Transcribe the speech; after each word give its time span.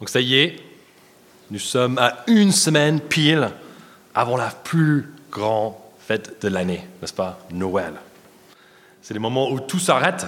Donc 0.00 0.08
ça 0.08 0.20
y 0.20 0.34
est, 0.34 0.56
nous 1.50 1.58
sommes 1.58 1.98
à 1.98 2.24
une 2.26 2.52
semaine 2.52 3.00
pile 3.00 3.50
avant 4.14 4.38
la 4.38 4.48
plus 4.48 5.10
grande 5.30 5.74
fête 6.00 6.42
de 6.42 6.48
l'année, 6.48 6.88
n'est-ce 7.00 7.12
pas 7.12 7.38
Noël. 7.52 7.92
C'est 9.02 9.14
le 9.14 9.20
moment 9.20 9.50
où 9.50 9.60
tout 9.60 9.78
s'arrête, 9.78 10.26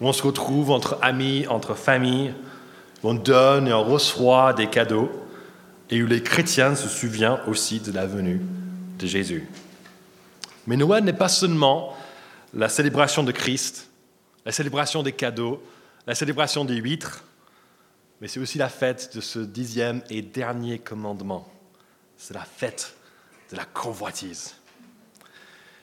où 0.00 0.08
on 0.08 0.12
se 0.12 0.22
retrouve 0.22 0.72
entre 0.72 0.98
amis, 1.02 1.46
entre 1.46 1.74
familles, 1.74 2.34
où 3.02 3.10
on 3.10 3.14
donne 3.14 3.68
et 3.68 3.72
on 3.72 3.84
reçoit 3.84 4.52
des 4.52 4.66
cadeaux, 4.66 5.10
et 5.90 6.02
où 6.02 6.06
les 6.06 6.22
chrétiens 6.22 6.74
se 6.74 6.88
souviennent 6.88 7.38
aussi 7.46 7.78
de 7.78 7.92
la 7.92 8.06
venue 8.06 8.40
de 8.98 9.06
Jésus. 9.06 9.48
Mais 10.66 10.76
Noël 10.76 11.04
n'est 11.04 11.12
pas 11.12 11.28
seulement 11.28 11.96
la 12.52 12.68
célébration 12.68 13.22
de 13.22 13.30
Christ, 13.30 13.88
la 14.44 14.52
célébration 14.52 15.02
des 15.02 15.12
cadeaux, 15.12 15.62
la 16.06 16.14
célébration 16.14 16.64
des 16.64 16.76
huîtres, 16.76 17.22
mais 18.24 18.28
c'est 18.28 18.40
aussi 18.40 18.56
la 18.56 18.70
fête 18.70 19.14
de 19.14 19.20
ce 19.20 19.38
dixième 19.38 20.00
et 20.08 20.22
dernier 20.22 20.78
commandement. 20.78 21.46
C'est 22.16 22.32
la 22.32 22.40
fête 22.40 22.96
de 23.50 23.56
la 23.58 23.66
convoitise. 23.66 24.56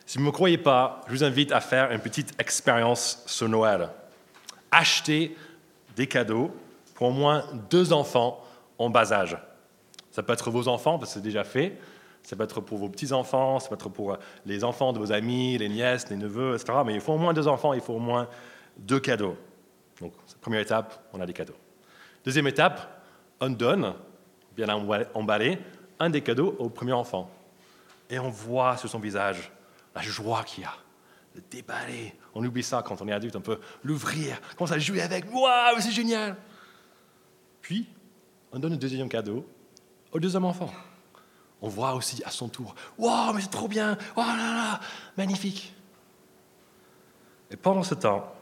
Si 0.08 0.18
vous 0.18 0.24
ne 0.24 0.30
me 0.30 0.32
croyez 0.32 0.58
pas, 0.58 1.04
je 1.06 1.12
vous 1.12 1.24
invite 1.24 1.52
à 1.52 1.62
faire 1.62 1.92
une 1.92 2.00
petite 2.00 2.34
expérience 2.42 3.22
sur 3.28 3.48
Noël. 3.48 3.90
Achetez 4.72 5.38
des 5.96 6.08
cadeaux 6.08 6.50
pour 6.96 7.10
au 7.10 7.12
moins 7.12 7.46
deux 7.70 7.94
enfants 7.94 8.44
en 8.80 8.90
bas 8.90 9.14
âge. 9.14 9.38
Ça 10.10 10.24
peut 10.24 10.34
être 10.34 10.50
vos 10.50 10.68
enfants, 10.68 10.98
parce 10.98 11.12
que 11.12 11.20
c'est 11.20 11.24
déjà 11.24 11.44
fait. 11.44 11.78
Ça 12.24 12.36
peut 12.36 12.44
être 12.44 12.60
pour 12.60 12.80
vos 12.80 12.90
petits-enfants, 12.90 13.60
ça 13.60 13.70
peut 13.70 13.76
être 13.76 13.90
pour 13.90 14.18
les 14.48 14.64
enfants 14.64 14.94
de 14.94 14.98
vos 14.98 15.12
amis, 15.12 15.60
les 15.60 15.70
nièces, 15.70 16.10
les 16.10 16.16
neveux, 16.16 16.56
etc. 16.56 16.80
Mais 16.88 16.96
il 16.96 17.02
faut 17.02 17.14
au 17.14 17.20
moins 17.20 17.34
deux 17.34 17.48
enfants, 17.48 17.74
il 17.74 17.82
faut 17.82 17.94
au 17.94 18.00
moins 18.00 18.28
deux 18.80 19.00
cadeaux. 19.00 19.38
Donc, 20.00 20.14
première 20.42 20.62
étape, 20.62 21.08
on 21.14 21.22
a 21.22 21.28
des 21.28 21.34
cadeaux. 21.34 21.54
Deuxième 22.24 22.48
étape, 22.48 23.04
on 23.40 23.50
donne, 23.50 23.94
bien 24.56 24.70
emballé, 24.70 25.60
un 26.00 26.10
des 26.10 26.22
cadeaux 26.22 26.56
au 26.60 26.70
premier 26.70 26.94
enfant. 26.94 27.30
Et 28.10 28.20
on 28.20 28.30
voit 28.30 28.78
sur 28.78 28.90
son 28.90 29.00
visage 29.00 29.52
la 29.96 30.02
joie 30.02 30.44
qu'il 30.44 30.64
y 30.64 30.66
a, 30.66 30.74
le 31.36 31.42
déballer. 31.50 32.14
On 32.36 32.46
oublie 32.46 32.64
ça 32.64 32.84
quand 32.84 33.02
on 33.02 33.08
est 33.08 33.14
adulte, 33.14 33.36
on 33.36 33.42
peut 33.42 33.60
l'ouvrir, 33.84 34.40
commencer 34.58 34.76
à 34.76 34.80
jouer 34.80 35.02
avec. 35.02 35.26
Waouh, 35.34 35.80
c'est 35.80 35.92
génial 35.92 36.36
Puis, 37.62 37.88
on 38.52 38.60
donne 38.60 38.72
le 38.72 38.78
deuxième 38.78 39.10
cadeau 39.10 39.46
au 40.12 40.20
deuxième 40.20 40.46
enfant. 40.46 40.70
On 41.62 41.70
voit 41.70 41.94
aussi 41.94 42.22
à 42.26 42.32
son 42.32 42.50
tour 42.50 42.76
Waouh, 42.98 43.34
mais 43.34 43.42
c'est 43.42 43.50
trop 43.50 43.68
bien 43.68 43.98
Oh 44.16 44.22
là 44.22 44.36
là, 44.36 44.80
magnifique 45.16 45.74
Et 47.50 47.56
pendant 47.56 47.84
ce 47.84 47.94
temps, 47.96 48.34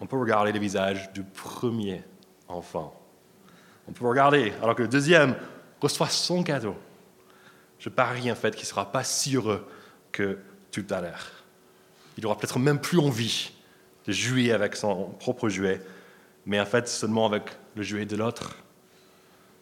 on 0.00 0.06
peut 0.06 0.18
regarder 0.18 0.52
le 0.52 0.58
visage 0.58 1.12
du 1.12 1.22
premier 1.22 2.02
enfant. 2.48 3.03
On 3.88 3.92
peut 3.92 4.06
regarder, 4.06 4.52
alors 4.62 4.74
que 4.74 4.82
le 4.82 4.88
deuxième 4.88 5.36
reçoit 5.80 6.08
son 6.08 6.42
cadeau. 6.42 6.76
Je 7.78 7.88
parie 7.88 8.30
en 8.30 8.34
fait 8.34 8.52
qu'il 8.52 8.64
ne 8.64 8.68
sera 8.68 8.90
pas 8.90 9.04
si 9.04 9.36
heureux 9.36 9.66
que 10.12 10.38
tout 10.70 10.86
à 10.90 11.00
l'heure. 11.00 11.30
Il 12.16 12.24
aura 12.26 12.36
peut-être 12.36 12.58
même 12.58 12.80
plus 12.80 12.98
envie 12.98 13.52
de 14.06 14.12
jouer 14.12 14.52
avec 14.52 14.76
son 14.76 15.10
propre 15.18 15.48
jouet, 15.48 15.80
mais 16.46 16.60
en 16.60 16.66
fait 16.66 16.88
seulement 16.88 17.26
avec 17.26 17.44
le 17.74 17.82
jouet 17.82 18.06
de 18.06 18.16
l'autre. 18.16 18.56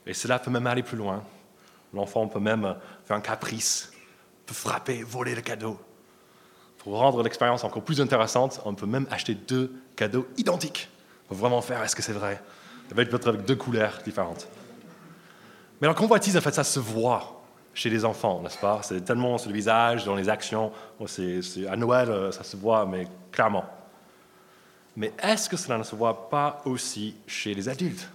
Et 0.07 0.15
cela 0.15 0.39
peut 0.39 0.51
même 0.51 0.67
aller 0.67 0.83
plus 0.83 0.97
loin. 0.97 1.25
L'enfant 1.95 2.27
peut 2.29 2.41
même 2.41 2.77
faire 3.05 3.17
un 3.17 3.21
caprice, 3.21 3.93
peut 4.47 4.55
frapper, 4.55 5.03
voler 5.03 5.35
le 5.35 5.43
cadeau. 5.43 5.79
Pour 6.79 6.99
rendre 6.99 7.23
l'expérience 7.23 7.65
encore 7.65 7.85
plus 7.85 8.01
intéressante, 8.01 8.61
on 8.65 8.75
peut 8.75 8.87
même 8.87 9.07
acheter 9.11 9.35
deux 9.35 9.73
cadeaux 9.95 10.27
identiques. 10.37 10.89
Pour 11.29 11.37
vraiment 11.37 11.63
faire, 11.63 11.83
est-ce 11.83 11.95
que 11.95 12.03
c'est 12.03 12.13
vrai? 12.13 12.43
Ça 12.93 12.97
va 12.97 13.05
être 13.05 13.27
avec 13.27 13.47
deux 13.47 13.57
couleurs 13.57 14.01
différentes. 14.05 14.47
Mais 15.81 15.89
la 15.89 15.95
convoitise, 15.95 16.37
en 16.37 16.43
fait, 16.43 16.53
ça 16.53 16.63
se 16.63 16.79
voit 16.79 17.43
chez 17.73 17.89
les 17.89 18.05
enfants, 18.05 18.43
n'est-ce 18.43 18.59
pas? 18.59 18.81
C'est 18.83 19.01
tellement 19.01 19.39
sur 19.39 19.49
le 19.49 19.55
visage, 19.55 20.05
dans 20.05 20.15
les 20.15 20.29
actions. 20.29 20.71
à 21.01 21.77
Noël, 21.77 22.11
euh, 22.11 22.31
ça 22.33 22.45
se 22.45 22.55
voit, 22.55 22.85
mais 22.85 23.09
clairement. 23.31 23.65
Mais 24.95 25.15
est-ce 25.23 25.49
que 25.49 25.57
cela 25.57 25.79
ne 25.79 25.85
se 25.85 25.97
voit 25.97 26.29
pas 26.29 26.61
aussi 26.67 27.17
chez 27.27 27.55
les 27.55 27.71
adultes? 27.71 28.11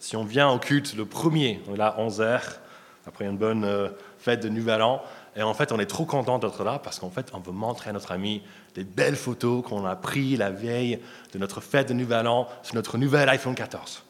Si 0.00 0.16
on 0.16 0.24
vient 0.24 0.50
au 0.50 0.58
culte 0.58 0.94
le 0.94 1.06
premier, 1.06 1.62
on 1.66 1.74
est 1.76 1.78
là 1.78 1.94
11 1.96 2.20
heures, 2.20 2.60
après 3.06 3.24
une 3.24 3.38
bonne 3.38 3.64
euh, 3.64 3.88
fête 4.18 4.42
de 4.42 4.50
Nouvel 4.50 4.82
An, 4.82 5.02
et 5.36 5.42
en 5.42 5.52
fait, 5.52 5.70
on 5.70 5.78
est 5.78 5.86
trop 5.86 6.06
content 6.06 6.38
d'être 6.38 6.64
là 6.64 6.78
parce 6.78 6.98
qu'en 6.98 7.10
fait, 7.10 7.30
on 7.34 7.40
veut 7.40 7.52
montrer 7.52 7.90
à 7.90 7.92
notre 7.92 8.10
ami 8.10 8.42
des 8.74 8.84
belles 8.84 9.16
photos 9.16 9.62
qu'on 9.62 9.84
a 9.84 9.94
prises 9.94 10.38
la 10.38 10.50
veille 10.50 10.98
de 11.32 11.38
notre 11.38 11.60
fête 11.60 11.88
de 11.88 11.92
Nouvel 11.92 12.26
An 12.26 12.48
sur 12.62 12.74
notre 12.74 12.96
nouvel 12.96 13.28
iPhone 13.28 13.54
14. 13.54 14.02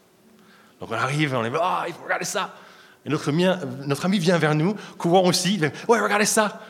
Donc 0.81 0.91
on 0.91 0.95
arrive 0.95 1.33
et 1.33 1.37
on 1.37 1.45
est 1.45 1.51
ah, 1.61 1.85
il 1.89 1.95
faut 1.95 2.05
regarder 2.05 2.25
ça. 2.25 2.55
Et 3.05 3.09
notre, 3.09 3.31
notre 3.33 4.05
ami 4.05 4.21
vient 4.21 4.39
vers 4.39 4.55
nous, 4.55 4.77
courant 4.99 5.25
aussi, 5.25 5.55
il 5.55 5.61
dit, 5.61 5.67
ouais, 5.89 6.01
regardez 6.01 6.27
ça. 6.27 6.61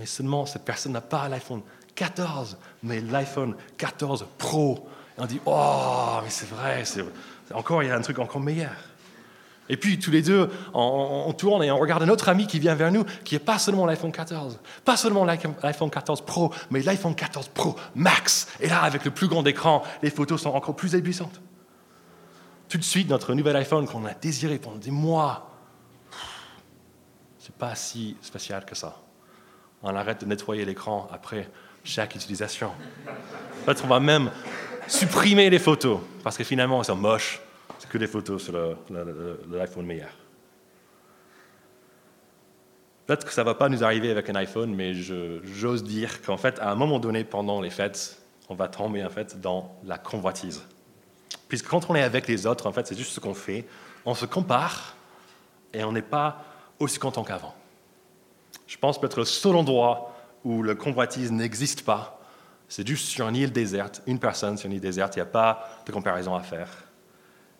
Mais 0.00 0.06
seulement, 0.06 0.46
cette 0.46 0.64
personne 0.64 0.92
n'a 0.92 1.00
pas 1.00 1.28
l'iPhone 1.28 1.62
14, 1.94 2.58
mais 2.82 3.00
l'iPhone 3.00 3.54
14 3.78 4.26
Pro. 4.36 4.88
Et 5.16 5.20
on 5.20 5.26
dit, 5.26 5.40
oh, 5.46 6.18
mais 6.24 6.30
c'est 6.30 6.48
vrai, 6.48 6.84
c'est 6.84 7.04
encore, 7.54 7.84
il 7.84 7.88
y 7.88 7.92
a 7.92 7.96
un 7.96 8.02
truc 8.02 8.18
encore 8.18 8.40
meilleur. 8.40 8.72
Et 9.68 9.76
puis 9.76 9.98
tous 9.98 10.10
les 10.10 10.22
deux, 10.22 10.48
on, 10.74 11.32
tourne 11.32 11.62
et 11.64 11.70
on 11.70 11.78
regarde 11.78 12.02
un 12.02 12.08
autre 12.08 12.28
ami 12.28 12.46
qui 12.46 12.58
vient 12.58 12.74
vers 12.74 12.92
nous, 12.92 13.04
qui 13.24 13.34
n'est 13.34 13.40
pas 13.40 13.58
seulement 13.58 13.86
l'iPhone 13.86 14.12
14, 14.12 14.60
pas 14.84 14.96
seulement 14.96 15.24
l'iPhone 15.24 15.90
14 15.90 16.20
Pro, 16.22 16.52
mais 16.70 16.82
l'iPhone 16.82 17.14
14 17.14 17.48
Pro 17.48 17.76
Max. 17.94 18.48
Et 18.60 18.68
là, 18.68 18.82
avec 18.82 19.04
le 19.04 19.10
plus 19.10 19.28
grand 19.28 19.44
écran, 19.46 19.82
les 20.02 20.10
photos 20.10 20.42
sont 20.42 20.50
encore 20.50 20.76
plus 20.76 20.94
éblouissantes. 20.94 21.40
Tout 22.68 22.78
de 22.78 22.84
suite, 22.84 23.08
notre 23.08 23.34
nouvel 23.34 23.56
iPhone 23.56 23.86
qu'on 23.86 24.04
a 24.06 24.14
désiré 24.14 24.58
pendant 24.58 24.76
des 24.76 24.90
mois, 24.90 25.50
c'est 27.38 27.54
pas 27.54 27.74
si 27.74 28.16
spécial 28.22 28.64
que 28.64 28.74
ça. 28.74 28.96
On 29.82 29.94
arrête 29.94 30.20
de 30.20 30.26
nettoyer 30.26 30.64
l'écran 30.64 31.08
après 31.12 31.48
chaque 31.84 32.14
utilisation. 32.14 32.72
Fait, 33.64 33.80
on 33.84 33.86
va 33.86 34.00
même 34.00 34.30
supprimer 34.88 35.50
les 35.50 35.58
photos, 35.58 36.00
parce 36.22 36.36
que 36.36 36.44
finalement, 36.44 36.80
elles 36.80 36.86
sont 36.86 36.96
moches 36.96 37.40
que 37.90 37.98
des 37.98 38.06
photos 38.06 38.42
sur 38.42 38.76
l'iPhone 39.50 39.86
meilleur. 39.86 40.10
Peut-être 43.06 43.24
que 43.24 43.32
ça 43.32 43.42
ne 43.42 43.46
va 43.46 43.54
pas 43.54 43.68
nous 43.68 43.84
arriver 43.84 44.10
avec 44.10 44.28
un 44.28 44.34
iPhone, 44.34 44.74
mais 44.74 44.92
j'ose 44.94 45.84
dire 45.84 46.22
qu'en 46.22 46.36
fait, 46.36 46.58
à 46.58 46.70
un 46.70 46.74
moment 46.74 46.98
donné, 46.98 47.22
pendant 47.22 47.60
les 47.60 47.70
fêtes, 47.70 48.20
on 48.48 48.54
va 48.54 48.68
tomber 48.68 49.04
en 49.04 49.10
fait 49.10 49.40
dans 49.40 49.76
la 49.84 49.98
convoitise. 49.98 50.62
Puisque 51.48 51.68
quand 51.68 51.88
on 51.88 51.94
est 51.94 52.02
avec 52.02 52.26
les 52.26 52.46
autres, 52.46 52.66
en 52.66 52.72
fait, 52.72 52.86
c'est 52.86 52.96
juste 52.96 53.12
ce 53.12 53.20
qu'on 53.20 53.34
fait. 53.34 53.64
On 54.04 54.14
se 54.14 54.26
compare 54.26 54.96
et 55.72 55.84
on 55.84 55.92
n'est 55.92 56.02
pas 56.02 56.44
aussi 56.80 56.98
content 56.98 57.22
qu'avant. 57.22 57.54
Je 58.66 58.76
pense 58.76 59.00
peut-être 59.00 59.18
le 59.18 59.24
seul 59.24 59.54
endroit 59.54 60.12
où 60.44 60.62
le 60.62 60.74
convoitise 60.74 61.30
n'existe 61.30 61.84
pas, 61.84 62.20
c'est 62.68 62.86
juste 62.86 63.06
sur 63.06 63.28
une 63.28 63.36
île 63.36 63.52
déserte, 63.52 64.02
une 64.06 64.18
personne 64.18 64.56
sur 64.56 64.66
une 64.66 64.74
île 64.74 64.80
déserte, 64.80 65.14
il 65.14 65.18
n'y 65.18 65.22
a 65.22 65.26
pas 65.26 65.68
de 65.86 65.92
comparaison 65.92 66.34
à 66.34 66.40
faire. 66.40 66.68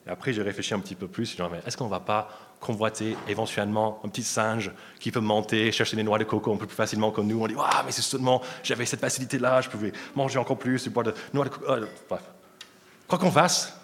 Et 0.06 0.10
après, 0.10 0.32
j'ai 0.32 0.42
réfléchi 0.42 0.72
un 0.72 0.78
petit 0.78 0.94
peu 0.94 1.08
plus. 1.08 1.36
Est-ce 1.66 1.76
qu'on 1.76 1.86
ne 1.86 1.90
va 1.90 2.00
pas 2.00 2.28
convoiter 2.60 3.16
éventuellement 3.28 4.00
un 4.04 4.08
petit 4.08 4.22
singe 4.22 4.70
qui 5.00 5.10
peut 5.10 5.20
monter, 5.20 5.72
chercher 5.72 5.96
des 5.96 6.04
noix 6.04 6.18
de 6.18 6.24
coco 6.24 6.52
un 6.54 6.56
peu 6.56 6.66
plus 6.66 6.76
facilement 6.76 7.10
que 7.10 7.20
nous? 7.20 7.42
On 7.42 7.46
dit 7.48 7.54
Waouh, 7.54 7.84
mais 7.84 7.92
c'est 7.92 8.02
seulement, 8.02 8.40
j'avais 8.62 8.86
cette 8.86 9.00
facilité-là, 9.00 9.60
je 9.62 9.68
pouvais 9.68 9.92
manger 10.14 10.38
encore 10.38 10.58
plus, 10.58 10.88
boire 10.88 11.06
de 11.06 11.14
noix 11.34 11.44
de 11.44 11.50
coco. 11.50 11.70
Euh, 11.70 11.86
bref. 12.08 12.22
Quoi 13.08 13.18
qu'on 13.18 13.32
fasse, 13.32 13.78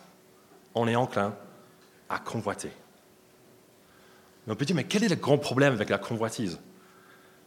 on 0.74 0.86
est 0.86 0.96
enclin 0.96 1.34
à 2.08 2.18
convoiter. 2.18 2.70
Mais 4.46 4.52
on 4.52 4.56
peut 4.56 4.64
dire 4.64 4.76
Mais 4.76 4.84
quel 4.84 5.02
est 5.02 5.08
le 5.08 5.16
grand 5.16 5.38
problème 5.38 5.72
avec 5.72 5.90
la 5.90 5.98
convoitise? 5.98 6.60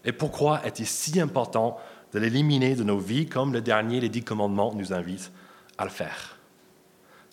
Et 0.04 0.12
pourquoi 0.12 0.66
est-il 0.66 0.86
si 0.86 1.20
important 1.20 1.80
de 2.14 2.20
l'éliminer 2.20 2.76
de 2.76 2.84
nos 2.84 3.00
vies 3.00 3.28
comme 3.28 3.54
le 3.54 3.62
dernier, 3.62 4.02
les 4.02 4.10
dix 4.10 4.24
commandements, 4.24 4.74
nous 4.76 4.92
invite 4.92 5.32
à 5.78 5.86
le 5.86 5.90
faire? 5.90 6.35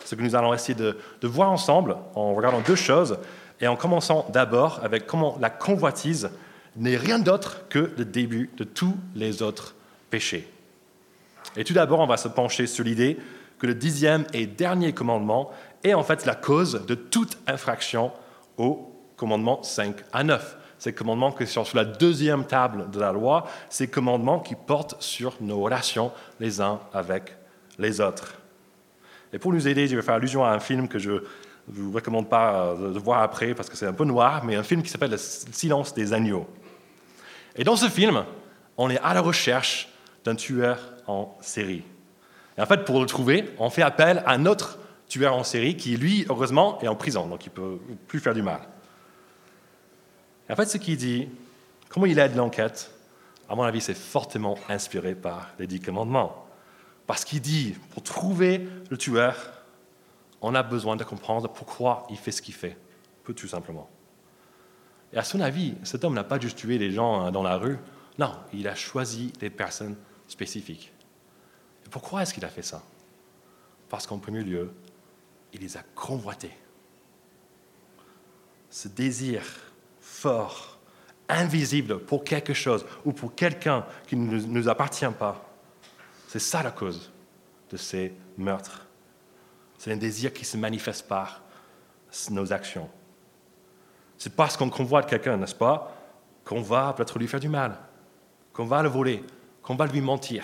Ce 0.05 0.15
que 0.15 0.23
nous 0.23 0.35
allons 0.35 0.55
essayer 0.55 0.75
de, 0.75 0.97
voir 1.23 1.51
ensemble 1.51 1.97
en 2.15 2.35
regardant 2.35 2.61
deux 2.61 2.77
choses 2.77 3.19
et 3.61 3.69
en 3.69 3.77
commençant 3.77 4.27
d'abord 4.33 4.81
avec 4.83 5.07
comment 5.07 5.39
la 5.41 5.51
convoitise 5.51 6.31
n'est 6.77 6.97
rien 6.97 7.19
d'autre 7.19 7.69
que 7.69 7.93
le 7.97 8.05
début 8.05 8.51
de 8.57 8.65
tous 8.65 8.97
les 9.15 9.43
autres 9.43 9.75
péchés. 10.11 10.49
Et 11.57 11.65
tout 11.65 11.75
d'abord, 11.75 12.01
on 12.01 12.07
va 12.07 12.17
se 12.17 12.29
pencher 12.29 12.67
sur 12.67 12.85
l'idée 12.85 13.19
que 13.59 13.67
le 13.67 13.75
dixième 13.75 14.25
et 14.33 14.47
dernier 14.47 14.93
commandement 14.93 15.51
est 15.85 15.95
en 15.95 16.03
fait 16.03 16.25
la 16.27 16.35
cause 16.35 16.85
de 16.87 16.95
toute 16.95 17.39
infraction 17.47 18.13
au 18.57 18.91
commandement 19.17 19.63
5 19.63 19.97
à 20.13 20.25
9. 20.25 20.57
Ces 20.79 20.93
commandements 20.93 21.31
qui 21.31 21.47
sont 21.47 21.65
sur 21.65 21.77
la 21.77 21.85
deuxième 21.85 22.45
table 22.45 22.91
de 22.91 22.99
la 22.99 23.13
loi, 23.13 23.47
ces 23.71 23.87
commandements 23.87 24.41
qui 24.41 24.57
portent 24.57 25.01
sur 25.01 25.35
nos 25.41 25.61
relations 25.61 26.11
les 26.41 26.61
uns 26.61 26.81
avec 26.93 27.37
les 27.79 28.01
autres. 28.01 28.42
Et 29.33 29.39
pour 29.39 29.53
nous 29.53 29.67
aider, 29.67 29.89
je 29.89 29.97
vais 29.97 30.03
faire 30.03 30.15
allusion 30.15 30.45
à 30.45 30.51
un 30.51 30.61
film 30.61 30.89
que 30.89 30.99
je 30.99 31.13
ne 31.13 31.21
vous 31.69 31.93
recommande 31.93 32.29
pas 32.29 32.67
euh, 32.67 32.93
de 32.93 32.99
voir 32.99 33.23
après 33.23 33.55
parce 33.55 33.71
que 33.71 33.77
c'est 33.77 33.87
un 33.87 33.93
peu 33.93 34.05
noir, 34.05 34.45
mais 34.45 34.57
un 34.57 34.63
film 34.63 34.83
qui 34.83 34.89
s'appelle 34.89 35.13
Le 35.13 35.19
silence 35.19 35.95
des 35.95 36.13
agneaux. 36.13 36.47
Et 37.57 37.65
dans 37.65 37.77
ce 37.77 37.89
film, 37.89 38.25
on 38.77 38.91
est 38.91 38.99
à 38.99 39.15
la 39.15 39.21
recherche 39.21 39.89
d'un 40.25 40.35
tueur 40.35 40.79
en 41.07 41.37
série. 41.41 41.83
Et 42.59 42.61
en 42.61 42.67
fait, 42.67 42.85
pour 42.85 43.01
le 43.01 43.07
trouver, 43.07 43.51
on 43.59 43.71
fait 43.71 43.83
appel 43.83 44.23
à 44.27 44.33
un 44.33 44.47
autre 44.47 44.79
tueur 45.09 45.35
en 45.35 45.45
série 45.45 45.77
qui, 45.77 45.97
lui, 45.97 46.27
heureusement, 46.29 46.79
est 46.81 46.89
en 46.89 46.95
prison, 46.95 47.27
donc 47.27 47.45
il 47.45 47.51
ne 47.51 47.55
peut 47.55 47.79
plus 48.09 48.21
faire 48.21 48.35
du 48.35 48.43
mal. 48.43 48.61
Et 50.49 50.53
en 50.53 50.57
fait, 50.57 50.67
ce 50.67 50.79
qu'il 50.79 50.97
dit, 50.97 51.29
comment 51.89 52.07
il 52.07 52.19
aide 52.19 52.37
l'enquête, 52.37 52.91
à 53.49 53.55
mon 53.55 53.63
avis, 53.63 53.81
c'est 53.81 53.97
fortement 53.97 54.59
inspiré 54.69 55.15
par 55.15 55.51
les 55.59 55.67
dix 55.67 55.81
commandements. 55.81 56.42
Parce 57.07 57.25
qu'il 57.25 57.41
dit, 57.41 57.75
pour 57.91 58.03
trouver 58.03 58.67
le 58.91 58.97
tueur, 58.97 59.37
on 60.41 60.55
a 60.55 60.63
besoin 60.63 60.97
de 60.97 61.05
comprendre 61.05 61.49
pourquoi 61.49 62.07
il 62.11 62.17
fait 62.17 62.33
ce 62.33 62.43
qu'il 62.43 62.55
fait, 62.55 62.77
tout 63.25 63.49
simplement. 63.49 63.89
Et 65.13 65.19
à 65.19 65.25
son 65.25 65.41
avis, 65.41 65.75
cet 65.85 66.05
homme 66.05 66.15
n'a 66.15 66.25
pas 66.25 66.41
juste 66.41 66.59
tué 66.59 66.79
des 66.79 66.91
gens 66.91 67.21
hein, 67.21 67.31
dans 67.31 67.43
la 67.43 67.57
rue, 67.57 67.79
non, 68.19 68.33
il 68.53 68.67
a 68.69 68.75
choisi 68.75 69.33
des 69.39 69.51
personnes 69.51 69.97
spécifiques. 70.27 70.93
Et 71.85 71.89
pourquoi 71.89 72.23
est-ce 72.23 72.35
qu'il 72.35 72.45
a 72.45 72.49
fait 72.49 72.63
ça? 72.63 72.83
Parce 73.89 74.07
qu'en 74.07 74.19
premier 74.19 74.43
lieu, 74.43 74.73
il 75.53 75.61
les 75.61 75.77
a 75.77 75.83
convoités. 75.95 76.53
Ce 78.71 78.89
désir 78.89 79.43
fort, 80.01 80.79
invisible 81.29 81.99
pour 82.01 82.25
quelque 82.25 82.55
chose 82.55 82.85
ou 83.05 83.13
pour 83.13 83.35
quelqu'un 83.35 83.87
qui 84.07 84.17
ne 84.17 84.41
nous 84.41 84.69
appartient 84.69 85.07
pas, 85.19 85.52
c'est 86.33 86.39
ça 86.39 86.63
la 86.63 86.71
cause 86.71 87.13
de 87.71 87.77
ces 87.77 88.15
meurtres. 88.39 88.87
C'est 89.77 89.93
un 89.93 89.99
désir 89.99 90.33
qui 90.33 90.47
se 90.47 90.57
manifeste 90.57 91.07
par 91.07 91.43
nos 92.31 92.55
actions. 92.55 92.89
C'est 94.17 94.35
parce 94.35 94.57
qu'on 94.57 94.71
convoite 94.71 95.07
quelqu'un, 95.07 95.37
n'est-ce 95.37 95.55
pas, 95.55 95.95
qu'on 96.47 96.63
va 96.63 96.95
peut-être 96.95 97.19
lui 97.19 97.29
faire 97.29 97.39
du 97.39 97.51
mal, 97.51 97.77
qu'on 98.55 98.65
va 98.65 98.83
le 98.83 98.89
voler, 98.89 99.23
qu'on 99.63 99.75
va 99.75 99.85
lui 99.85 100.01
mentir. 100.01 100.43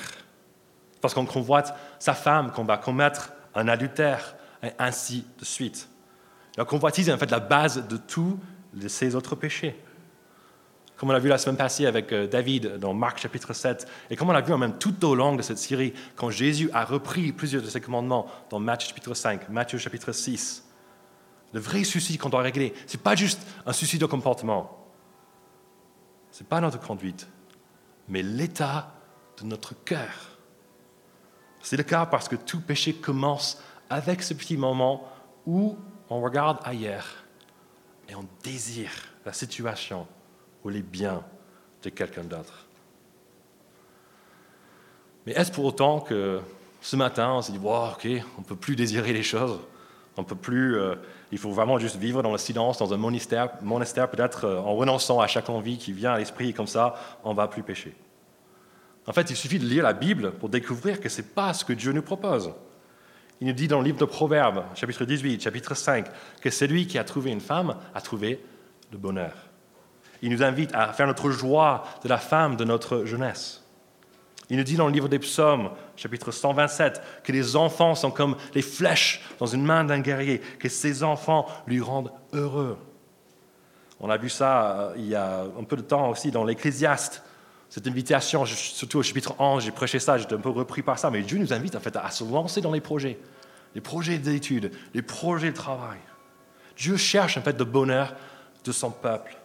Parce 1.00 1.14
qu'on 1.14 1.24
convoite 1.24 1.74
sa 1.98 2.12
femme, 2.12 2.52
qu'on 2.52 2.64
va 2.64 2.76
commettre 2.76 3.32
un 3.54 3.66
adultère, 3.66 4.36
et 4.62 4.72
ainsi 4.78 5.24
de 5.38 5.44
suite. 5.46 5.88
La 6.58 6.66
convoitise 6.66 7.08
est 7.08 7.14
en 7.14 7.18
fait 7.18 7.30
la 7.30 7.40
base 7.40 7.88
de 7.88 7.96
tous 7.96 8.38
ces 8.88 9.14
autres 9.14 9.36
péchés 9.36 9.82
comme 10.98 11.10
on 11.10 11.12
l'a 11.12 11.20
vu 11.20 11.28
la 11.28 11.38
semaine 11.38 11.56
passée 11.56 11.86
avec 11.86 12.12
euh, 12.12 12.26
David 12.26 12.78
dans 12.78 12.92
Marc 12.92 13.20
chapitre 13.20 13.52
7, 13.52 13.86
et 14.10 14.16
comme 14.16 14.30
on 14.30 14.32
l'a 14.32 14.40
vu 14.40 14.54
même 14.56 14.78
tout 14.78 15.04
au 15.04 15.14
long 15.14 15.36
de 15.36 15.42
cette 15.42 15.58
série, 15.58 15.94
quand 16.16 16.28
Jésus 16.28 16.70
a 16.74 16.84
repris 16.84 17.30
plusieurs 17.32 17.62
de 17.62 17.68
ses 17.68 17.80
commandements 17.80 18.26
dans 18.50 18.58
Matthieu 18.58 18.88
chapitre 18.88 19.14
5, 19.14 19.48
Matthieu 19.48 19.78
chapitre 19.78 20.10
6. 20.10 20.64
Le 21.52 21.60
vrai 21.60 21.84
souci 21.84 22.18
qu'on 22.18 22.28
doit 22.28 22.42
régler, 22.42 22.74
ce 22.86 22.96
n'est 22.96 23.02
pas 23.02 23.14
juste 23.14 23.40
un 23.64 23.72
souci 23.72 23.98
de 23.98 24.06
comportement, 24.06 24.86
ce 26.32 26.42
n'est 26.42 26.48
pas 26.48 26.60
notre 26.60 26.80
conduite, 26.80 27.28
mais 28.08 28.22
l'état 28.22 28.92
de 29.40 29.46
notre 29.46 29.74
cœur. 29.84 30.10
C'est 31.62 31.76
le 31.76 31.84
cas 31.84 32.06
parce 32.06 32.28
que 32.28 32.36
tout 32.36 32.60
péché 32.60 32.94
commence 32.94 33.62
avec 33.88 34.20
ce 34.20 34.34
petit 34.34 34.56
moment 34.56 35.08
où 35.46 35.76
on 36.10 36.20
regarde 36.20 36.58
ailleurs 36.64 37.24
et 38.08 38.16
on 38.16 38.24
désire 38.42 38.90
la 39.24 39.32
situation 39.32 40.08
les 40.70 40.82
biens 40.82 41.22
de 41.82 41.90
quelqu'un 41.90 42.24
d'autre. 42.24 42.66
Mais 45.26 45.32
est-ce 45.32 45.52
pour 45.52 45.64
autant 45.64 46.00
que 46.00 46.40
ce 46.80 46.96
matin, 46.96 47.32
on 47.32 47.42
s'est 47.42 47.52
dit, 47.52 47.58
ok, 47.58 48.08
on 48.36 48.40
ne 48.40 48.46
peut 48.46 48.56
plus 48.56 48.76
désirer 48.76 49.12
les 49.12 49.22
choses, 49.22 49.58
on 50.16 50.24
peut 50.24 50.36
plus, 50.36 50.76
euh, 50.76 50.96
il 51.30 51.38
faut 51.38 51.50
vraiment 51.50 51.78
juste 51.78 51.96
vivre 51.96 52.22
dans 52.22 52.32
le 52.32 52.38
silence, 52.38 52.78
dans 52.78 52.92
un 52.92 52.96
monastère, 52.96 53.50
monastère 53.62 54.10
peut-être 54.10 54.44
euh, 54.44 54.58
en 54.58 54.74
renonçant 54.74 55.20
à 55.20 55.26
chaque 55.26 55.48
envie 55.48 55.78
qui 55.78 55.92
vient 55.92 56.12
à 56.12 56.18
l'esprit, 56.18 56.52
comme 56.52 56.66
ça, 56.66 56.94
on 57.24 57.30
ne 57.30 57.36
va 57.36 57.46
plus 57.46 57.62
pécher. 57.62 57.94
En 59.06 59.12
fait, 59.12 59.30
il 59.30 59.36
suffit 59.36 59.58
de 59.58 59.64
lire 59.64 59.84
la 59.84 59.92
Bible 59.92 60.32
pour 60.32 60.48
découvrir 60.48 61.00
que 61.00 61.08
ce 61.08 61.22
n'est 61.22 61.28
pas 61.28 61.54
ce 61.54 61.64
que 61.64 61.72
Dieu 61.72 61.92
nous 61.92 62.02
propose. 62.02 62.52
Il 63.40 63.46
nous 63.46 63.52
dit 63.52 63.68
dans 63.68 63.78
le 63.78 63.84
livre 63.84 63.98
de 63.98 64.04
Proverbes, 64.04 64.64
chapitre 64.74 65.04
18, 65.04 65.42
chapitre 65.42 65.74
5, 65.74 66.06
que 66.40 66.50
celui 66.50 66.86
qui 66.86 66.98
a 66.98 67.04
trouvé 67.04 67.30
une 67.30 67.40
femme 67.40 67.76
a 67.94 68.00
trouvé 68.00 68.44
le 68.90 68.98
bonheur. 68.98 69.47
Il 70.22 70.30
nous 70.30 70.42
invite 70.42 70.74
à 70.74 70.92
faire 70.92 71.06
notre 71.06 71.30
joie 71.30 71.84
de 72.02 72.08
la 72.08 72.18
femme 72.18 72.56
de 72.56 72.64
notre 72.64 73.04
jeunesse. 73.04 73.62
Il 74.50 74.56
nous 74.56 74.64
dit 74.64 74.76
dans 74.76 74.86
le 74.86 74.92
livre 74.92 75.08
des 75.08 75.18
psaumes, 75.18 75.70
chapitre 75.96 76.30
127, 76.30 77.02
que 77.22 77.32
les 77.32 77.54
enfants 77.54 77.94
sont 77.94 78.10
comme 78.10 78.36
les 78.54 78.62
flèches 78.62 79.22
dans 79.38 79.46
une 79.46 79.64
main 79.64 79.84
d'un 79.84 80.00
guerrier, 80.00 80.40
que 80.58 80.68
ces 80.68 81.02
enfants 81.02 81.46
lui 81.66 81.80
rendent 81.80 82.12
heureux. 82.32 82.78
On 84.00 84.10
a 84.10 84.16
vu 84.16 84.28
ça 84.28 84.70
euh, 84.70 84.94
il 84.96 85.06
y 85.06 85.14
a 85.14 85.42
un 85.42 85.64
peu 85.64 85.76
de 85.76 85.82
temps 85.82 86.08
aussi 86.08 86.30
dans 86.30 86.44
l'Ecclésiaste. 86.44 87.22
Cette 87.68 87.86
invitation, 87.86 88.46
surtout 88.46 88.98
au 88.98 89.02
chapitre 89.02 89.34
11, 89.38 89.64
j'ai 89.64 89.70
prêché 89.70 89.98
ça, 89.98 90.16
j'étais 90.16 90.34
un 90.34 90.40
peu 90.40 90.48
repris 90.48 90.82
par 90.82 90.98
ça, 90.98 91.10
mais 91.10 91.20
Dieu 91.20 91.38
nous 91.38 91.52
invite 91.52 91.76
en 91.76 91.80
fait 91.80 91.94
à 91.96 92.10
se 92.10 92.24
lancer 92.24 92.62
dans 92.62 92.72
les 92.72 92.80
projets, 92.80 93.18
les 93.74 93.82
projets 93.82 94.18
d'études, 94.18 94.72
les 94.94 95.02
projets 95.02 95.50
de 95.50 95.56
travail. 95.56 95.98
Dieu 96.78 96.96
cherche 96.96 97.36
en 97.36 97.42
fait 97.42 97.58
le 97.58 97.66
bonheur 97.66 98.14
de 98.64 98.72
son 98.72 98.90
peuple. 98.90 99.36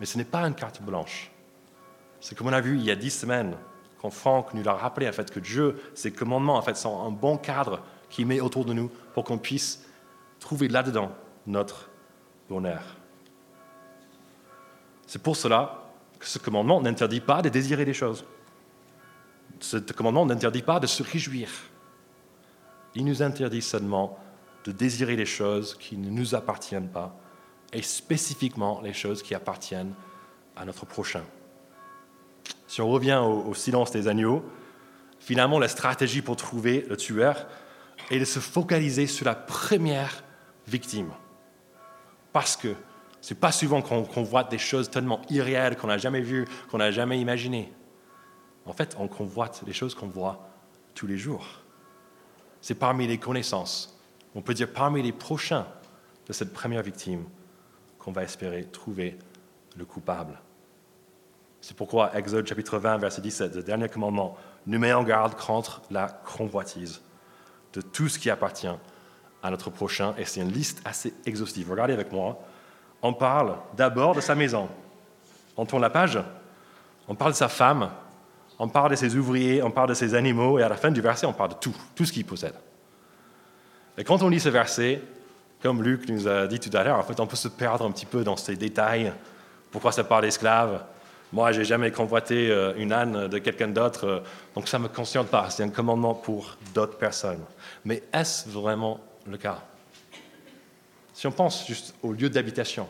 Mais 0.00 0.06
ce 0.06 0.18
n'est 0.18 0.24
pas 0.24 0.40
une 0.40 0.54
carte 0.54 0.82
blanche. 0.82 1.30
C'est 2.20 2.36
comme 2.36 2.48
on 2.48 2.52
a 2.52 2.60
vu 2.60 2.76
il 2.76 2.84
y 2.84 2.90
a 2.90 2.96
dix 2.96 3.10
semaines, 3.10 3.56
quand 4.00 4.10
Franck 4.10 4.54
nous 4.54 4.68
a 4.68 4.74
rappelé 4.74 5.08
en 5.08 5.12
fait, 5.12 5.30
que 5.30 5.40
Dieu, 5.40 5.80
ses 5.94 6.12
commandements, 6.12 6.56
en 6.56 6.62
fait, 6.62 6.76
sont 6.76 7.02
un 7.02 7.10
bon 7.10 7.36
cadre 7.38 7.82
qu'il 8.10 8.26
met 8.26 8.40
autour 8.40 8.64
de 8.64 8.72
nous 8.72 8.90
pour 9.14 9.24
qu'on 9.24 9.38
puisse 9.38 9.84
trouver 10.38 10.68
là-dedans 10.68 11.12
notre 11.46 11.88
bonheur. 12.48 12.82
C'est 15.06 15.22
pour 15.22 15.36
cela 15.36 15.82
que 16.18 16.26
ce 16.26 16.38
commandement 16.38 16.80
n'interdit 16.80 17.20
pas 17.20 17.42
de 17.42 17.48
désirer 17.48 17.84
des 17.84 17.94
choses. 17.94 18.24
Ce 19.60 19.76
commandement 19.78 20.26
n'interdit 20.26 20.62
pas 20.62 20.80
de 20.80 20.86
se 20.86 21.02
réjouir. 21.02 21.48
Il 22.94 23.04
nous 23.04 23.22
interdit 23.22 23.62
seulement 23.62 24.18
de 24.64 24.72
désirer 24.72 25.16
les 25.16 25.26
choses 25.26 25.76
qui 25.78 25.96
ne 25.96 26.10
nous 26.10 26.34
appartiennent 26.34 26.88
pas 26.88 27.16
et 27.72 27.82
spécifiquement 27.82 28.80
les 28.80 28.92
choses 28.92 29.22
qui 29.22 29.34
appartiennent 29.34 29.94
à 30.56 30.64
notre 30.64 30.86
prochain. 30.86 31.22
Si 32.66 32.80
on 32.80 32.88
revient 32.88 33.20
au, 33.22 33.54
silence 33.54 33.90
des 33.90 34.08
agneaux, 34.08 34.44
finalement 35.20 35.58
la 35.58 35.68
stratégie 35.68 36.22
pour 36.22 36.36
trouver 36.36 36.84
le 36.88 36.96
tueur 36.96 37.46
est 38.10 38.18
de 38.18 38.24
se 38.24 38.38
focaliser 38.38 39.06
sur 39.06 39.26
la 39.26 39.34
première 39.34 40.24
victime. 40.66 41.10
Parce 42.32 42.56
que 42.56 42.74
ce 43.20 43.34
n'est 43.34 43.40
pas 43.40 43.52
souvent 43.52 43.82
qu'on 43.82 44.22
voit 44.22 44.44
des 44.44 44.58
choses 44.58 44.90
tellement 44.90 45.20
irréelles 45.30 45.76
qu'on 45.76 45.88
n'a 45.88 45.98
jamais 45.98 46.20
vues, 46.20 46.46
qu'on 46.70 46.78
n'a 46.78 46.90
jamais 46.90 47.20
imaginées. 47.20 47.72
En 48.66 48.72
fait, 48.72 48.96
on 48.98 49.08
convoite 49.08 49.62
les 49.66 49.72
choses 49.72 49.94
qu'on 49.94 50.08
voit 50.08 50.48
tous 50.94 51.06
les 51.06 51.16
jours. 51.16 51.46
C'est 52.60 52.74
parmi 52.74 53.06
les 53.06 53.18
connaissances, 53.18 53.98
on 54.34 54.42
peut 54.42 54.54
dire 54.54 54.72
parmi 54.72 55.02
les 55.02 55.12
prochains 55.12 55.66
de 56.26 56.32
cette 56.32 56.52
première 56.52 56.82
victime, 56.82 57.24
qu'on 58.06 58.12
va 58.12 58.22
espérer 58.22 58.62
trouver 58.62 59.18
le 59.76 59.84
coupable. 59.84 60.38
C'est 61.60 61.76
pourquoi 61.76 62.16
Exode 62.16 62.46
chapitre 62.46 62.78
20, 62.78 62.98
verset 62.98 63.20
17, 63.20 63.56
le 63.56 63.62
dernier 63.64 63.88
commandement, 63.88 64.36
nous 64.64 64.78
met 64.78 64.92
en 64.92 65.02
garde 65.02 65.34
contre 65.34 65.82
la 65.90 66.06
convoitise 66.06 67.02
de 67.72 67.80
tout 67.80 68.08
ce 68.08 68.20
qui 68.20 68.30
appartient 68.30 68.70
à 69.42 69.50
notre 69.50 69.70
prochain. 69.70 70.14
Et 70.18 70.24
c'est 70.24 70.40
une 70.40 70.52
liste 70.52 70.80
assez 70.84 71.14
exhaustive. 71.26 71.68
Regardez 71.68 71.94
avec 71.94 72.12
moi. 72.12 72.38
On 73.02 73.12
parle 73.12 73.56
d'abord 73.76 74.14
de 74.14 74.20
sa 74.20 74.36
maison. 74.36 74.68
On 75.56 75.66
tourne 75.66 75.82
la 75.82 75.90
page. 75.90 76.20
On 77.08 77.16
parle 77.16 77.32
de 77.32 77.36
sa 77.36 77.48
femme. 77.48 77.90
On 78.60 78.68
parle 78.68 78.92
de 78.92 78.96
ses 78.96 79.16
ouvriers. 79.16 79.64
On 79.64 79.72
parle 79.72 79.88
de 79.88 79.94
ses 79.94 80.14
animaux. 80.14 80.60
Et 80.60 80.62
à 80.62 80.68
la 80.68 80.76
fin 80.76 80.92
du 80.92 81.00
verset, 81.00 81.26
on 81.26 81.32
parle 81.32 81.50
de 81.50 81.56
tout, 81.56 81.74
tout 81.96 82.04
ce 82.04 82.12
qu'il 82.12 82.24
possède. 82.24 82.54
Et 83.98 84.04
quand 84.04 84.22
on 84.22 84.28
lit 84.28 84.38
ce 84.38 84.48
verset, 84.48 85.02
comme 85.66 85.82
Luc 85.82 86.08
nous 86.08 86.28
a 86.28 86.46
dit 86.46 86.60
tout 86.60 86.70
à 86.76 86.84
l'heure, 86.84 86.96
en 86.96 87.02
fait, 87.02 87.18
on 87.18 87.26
peut 87.26 87.34
se 87.34 87.48
perdre 87.48 87.84
un 87.84 87.90
petit 87.90 88.06
peu 88.06 88.22
dans 88.22 88.36
ces 88.36 88.54
détails. 88.54 89.12
Pourquoi 89.72 89.90
ça 89.90 90.04
parle 90.04 90.22
d'esclaves? 90.22 90.84
Moi, 91.32 91.50
j'ai 91.50 91.64
jamais 91.64 91.90
convoité 91.90 92.52
euh, 92.52 92.72
une 92.76 92.92
âne 92.92 93.26
de 93.26 93.38
quelqu'un 93.38 93.66
d'autre, 93.66 94.06
euh, 94.06 94.20
donc 94.54 94.68
ça 94.68 94.78
ne 94.78 94.84
me 94.84 94.88
concerne 94.88 95.26
pas. 95.26 95.50
C'est 95.50 95.64
un 95.64 95.70
commandement 95.70 96.14
pour 96.14 96.56
d'autres 96.72 96.98
personnes. 96.98 97.42
Mais 97.84 98.04
est-ce 98.12 98.48
vraiment 98.48 99.00
le 99.26 99.36
cas? 99.38 99.58
Si 101.12 101.26
on 101.26 101.32
pense 101.32 101.66
juste 101.66 101.96
au 102.00 102.12
lieu 102.12 102.30
d'habitation, 102.30 102.86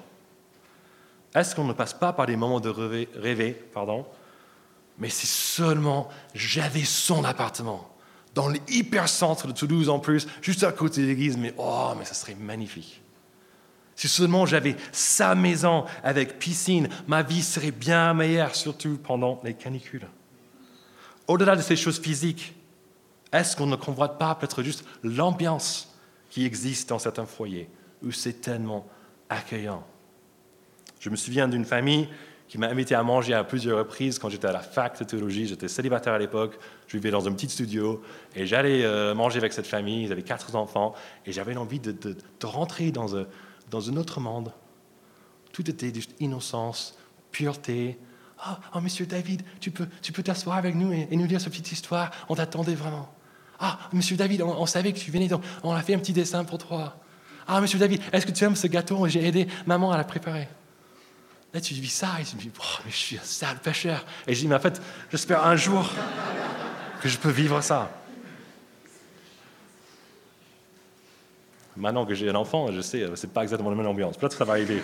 est-ce 1.35 1.57
qu'on 1.57 1.65
ne 1.65 1.73
passe 1.73 1.95
pas 1.95 2.13
par 2.13 2.27
des 2.27 2.37
moments 2.37 2.61
de 2.61 2.69
rêver, 2.69 3.09
rêver 3.15 3.53
pardon, 3.73 4.05
mais 4.99 5.09
si 5.09 5.27
seulement 5.27 6.11
j'avais 6.35 6.85
son 6.85 7.25
appartement 7.25 7.96
dans 8.37 8.49
l'hypercentre 8.49 9.47
de 9.47 9.53
Toulouse 9.53 9.89
en 9.89 9.99
plus, 9.99 10.29
juste 10.43 10.63
à 10.63 10.71
côté 10.71 11.01
de 11.01 11.07
l'église, 11.07 11.39
mais 11.39 11.55
oh, 11.57 11.93
mais 11.99 12.05
ça 12.05 12.13
serait 12.13 12.35
magnifique. 12.35 13.03
Si 13.97 14.09
seulement 14.09 14.45
j'avais 14.45 14.77
sa 14.93 15.35
maison 15.35 15.87
avec 16.05 16.39
piscine, 16.39 16.91
ma 17.09 17.23
vie 17.23 17.43
serait 17.43 17.71
bien 17.71 18.13
meilleure, 18.13 18.55
surtout 18.55 18.99
pendant 19.03 19.41
les 19.43 19.55
canicules. 19.55 20.07
Au-delà 21.27 21.57
de 21.57 21.63
ces 21.63 21.77
choses 21.77 21.99
physiques, 21.99 22.55
est-ce 23.33 23.57
qu'on 23.57 23.67
ne 23.67 23.77
convoite 23.77 24.19
pas 24.19 24.35
peut-être 24.35 24.63
juste 24.63 24.85
l'ambiance 25.03 25.97
qui 26.29 26.45
existe 26.45 26.91
dans 26.91 26.99
certains 26.99 27.25
foyers, 27.25 27.71
où 28.03 28.13
c'est 28.13 28.43
tellement 28.43 28.87
accueillant? 29.31 29.83
Je 31.01 31.09
me 31.09 31.17
souviens 31.17 31.49
d'une 31.49 31.65
famille 31.65 32.07
qui 32.49 32.59
m'a 32.59 32.69
invité 32.69 32.95
à 32.95 33.03
manger 33.03 33.35
à 33.35 33.45
plusieurs 33.45 33.79
reprises 33.79 34.19
quand 34.19 34.29
j'étais 34.29 34.47
à 34.47 34.53
la 34.53 34.61
fac 34.61 34.99
de 34.99 35.05
théologie. 35.05 35.47
J'étais 35.47 35.69
célibataire 35.69 36.13
à 36.13 36.19
l'époque, 36.19 36.59
je 36.87 36.97
vivais 36.97 37.11
dans 37.11 37.27
un 37.27 37.33
petit 37.33 37.49
studio 37.49 38.03
et 38.35 38.47
j'allais 38.47 38.85
euh, 38.85 39.15
manger 39.15 39.39
avec 39.39 39.53
cette 39.53 39.67
famille. 39.67 40.05
Ils 40.05 40.13
avaient 40.13 40.23
quatre 40.23 40.55
enfants 40.55 40.95
et 41.25 41.33
j'avais 41.33 41.57
envie 41.57 41.81
de, 41.81 42.17
rentrer 42.43 42.93
dans 42.93 43.17
un, 43.17 43.27
dans 43.71 43.91
un 43.91 43.97
autre 43.97 44.21
monde. 44.21 44.53
Tout 45.53 45.69
était 45.69 45.93
juste 45.93 46.13
innocence, 46.21 46.97
pureté. 47.33 47.99
Oh, 48.47 48.53
oh 48.75 48.81
monsieur 48.81 49.07
David, 49.07 49.43
tu 49.61 49.71
peux, 49.71 50.23
t'asseoir 50.23 50.57
avec 50.57 50.75
nous 50.75 50.93
et, 50.93 51.09
nous 51.17 51.27
dire 51.27 51.41
cette 51.41 51.51
petite 51.51 51.73
histoire. 51.73 52.11
On 52.29 52.37
t'attendait 52.37 52.75
vraiment. 52.75 53.13
Ah, 53.59 53.79
monsieur 53.93 54.17
David, 54.17 54.43
on, 54.43 54.67
savait 54.67 54.93
que 54.93 54.99
tu 54.99 55.11
venais, 55.11 55.29
donc 55.29 55.43
on 55.63 55.73
a 55.73 55.81
fait 55.81 55.95
un 55.95 55.99
petit 55.99 56.13
dessin 56.13 56.45
pour 56.45 56.59
toi. 56.59 56.97
Ah, 57.49 57.61
monsieur 57.61 57.79
David, 57.79 58.03
est-ce 58.13 58.27
que 58.27 58.33
tu 58.33 58.45
aimes 58.45 58.57
ce 58.57 58.67
gâteau? 58.67 59.09
J'ai 59.09 59.27
aidé 59.27 59.47
maman 59.67 59.93
à 59.93 59.97
la 59.97 60.05
préparer. 60.05 60.47
Là, 61.55 61.61
tu 61.61 61.75
vis 61.75 61.89
ça 61.89 62.21
et 62.21 62.25
tu 62.25 62.37
me 62.37 62.41
dis, 62.41 62.51
oh, 62.59 62.81
mais 62.85 62.91
je 62.91 62.97
suis 62.97 63.19
un 63.19 63.23
sale 63.23 63.59
pêcheur. 63.59 64.05
Et 64.27 64.35
je 64.35 64.41
dis, 64.41 64.49
mais 64.49 64.57
en 64.57 64.61
fait, 64.61 64.81
j'espère 65.11 65.47
un 65.47 65.57
jour 65.57 65.91
que 67.01 67.09
je 67.09 67.19
peux 67.19 67.31
vivre 67.31 67.61
ça. 67.61 67.91
Maintenant 71.77 72.07
que 72.07 72.15
j'ai 72.15 72.29
un 72.31 72.35
enfant, 72.35 72.73
je 72.73 72.81
sais, 72.81 73.07
c'est 73.17 73.33
pas 73.33 73.43
exactement 73.43 73.71
la 73.71 73.77
même 73.77 73.87
ambiance. 73.87 74.17
Peut-être 74.17 74.33
que 74.33 74.39
ça 74.39 74.45
va 74.45 74.55
arriver. 74.55 74.81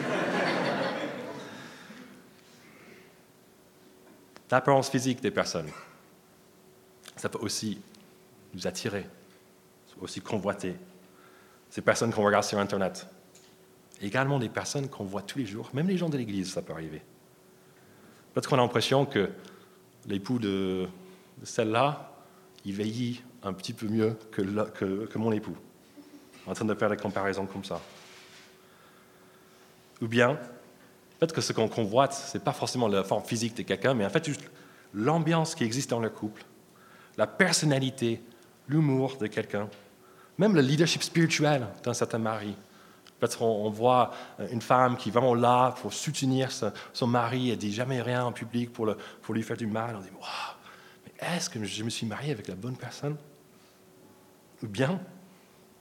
L'apparence 4.51 4.91
physique 4.91 5.23
des 5.23 5.31
personnes, 5.31 5.71
ça 7.17 7.31
peut 7.31 7.39
aussi 7.39 7.81
nous 8.53 8.67
attirer, 8.67 9.07
aussi 9.99 10.21
convoiter. 10.21 10.77
Ces 11.71 11.81
personnes 11.81 12.13
qu'on 12.13 12.23
regarde 12.23 12.45
sur 12.45 12.59
Internet, 12.59 13.07
également 14.03 14.39
des 14.39 14.49
personnes 14.49 14.89
qu'on 14.89 15.05
voit 15.05 15.23
tous 15.23 15.39
les 15.39 15.47
jours, 15.47 15.71
même 15.73 15.89
les 15.89 15.97
gens 15.97 16.09
de 16.09 16.19
l'Église, 16.19 16.53
ça 16.53 16.63
peut 16.63 16.73
arriver. 16.73 17.03
Peut-être 18.33 18.49
qu'on 18.49 18.59
a 18.59 18.63
l'impression 18.63 19.07
que 19.07 19.31
l'époux 20.07 20.39
de, 20.39 20.89
celle-là, 21.43 22.13
il 22.65 22.75
veillit 22.75 23.23
un 23.43 23.53
petit 23.53 23.73
peu 23.73 23.87
mieux 23.87 24.17
que, 24.31 25.19
mon 25.19 25.33
époux, 25.33 25.57
en 26.47 26.55
train 26.55 26.65
de 26.65 26.75
faire 26.75 26.91
des 26.91 26.97
comparaisons 26.97 27.47
comme 27.47 27.65
ça. 27.65 27.81
Ou 30.01 30.09
bien, 30.09 30.39
peut-être 31.19 31.35
que 31.35 31.41
ce 31.41 31.53
qu'on 31.53 31.69
convoite, 31.69 32.13
ce 32.13 32.37
n'est 32.37 32.45
pas 32.45 32.53
forcément 32.53 32.89
la 32.89 33.05
forme 33.05 33.25
physique 33.25 33.57
de 33.57 33.63
quelqu'un, 33.63 33.95
mais 33.95 34.05
en 34.05 34.11
fait 34.11 34.25
juste 34.25 34.43
l'ambiance 34.95 35.55
qui 35.55 35.65
existe 35.65 35.91
dans 35.91 36.01
le 36.01 36.11
couple, 36.11 36.45
la 37.17 37.27
personnalité, 37.27 38.21
l'humour 38.69 39.17
de 39.17 39.27
quelqu'un, 39.27 39.69
même 40.39 40.55
le 40.55 40.61
leadership 40.61 41.03
spirituel 41.03 41.67
d'un 41.85 41.95
certain 41.95 42.19
mari, 42.19 42.57
Peut-être 43.23 43.43
on, 43.43 43.71
voit 43.71 44.11
une 44.51 44.61
femme 44.61 44.97
qui 44.97 45.11
est 45.11 45.13
vraiment 45.13 45.37
là 45.37 45.77
pour 45.81 45.93
soutenir 45.93 46.49
son, 46.93 47.07
mari, 47.07 47.51
elle 47.51 47.57
dit 47.57 47.73
jamais 47.73 48.03
rien 48.03 48.25
en 48.25 48.33
public 48.33 48.73
pour, 48.73 48.97
lui 49.29 49.45
faire 49.45 49.57
du 49.57 49.69
mal. 49.69 49.95
On 49.97 50.01
dit, 50.01 50.11
waouh, 50.11 50.57
mais 51.07 51.37
est-ce 51.37 51.49
que 51.49 51.63
je 51.63 51.85
me 51.85 51.89
suis 51.89 52.05
marié 52.05 52.33
avec 52.33 52.49
la 52.49 52.57
bonne 52.57 52.77
personne? 52.77 53.17
Ou 54.65 54.67
bien, 54.67 55.01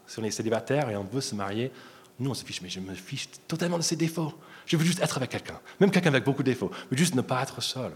si 0.05 0.19
on 0.19 0.23
est 0.23 0.29
célibataire 0.29 0.91
et 0.91 0.95
on 0.95 1.03
veut 1.03 1.19
se 1.19 1.33
marier, 1.33 1.71
nous 2.19 2.29
on 2.29 2.35
se 2.35 2.45
fiche, 2.45 2.61
mais 2.61 2.69
je 2.69 2.79
me 2.79 2.93
fiche 2.93 3.27
totalement 3.47 3.79
de 3.79 3.83
ses 3.83 3.95
défauts. 3.95 4.35
Je 4.67 4.77
veux 4.77 4.85
juste 4.85 5.01
être 5.01 5.17
avec 5.17 5.31
quelqu'un, 5.31 5.59
même 5.79 5.89
quelqu'un 5.89 6.09
avec 6.09 6.23
beaucoup 6.23 6.43
de 6.43 6.51
défauts, 6.51 6.69
mais 6.91 6.97
juste 6.97 7.15
ne 7.15 7.21
pas 7.21 7.41
être 7.41 7.59
seul. 7.59 7.91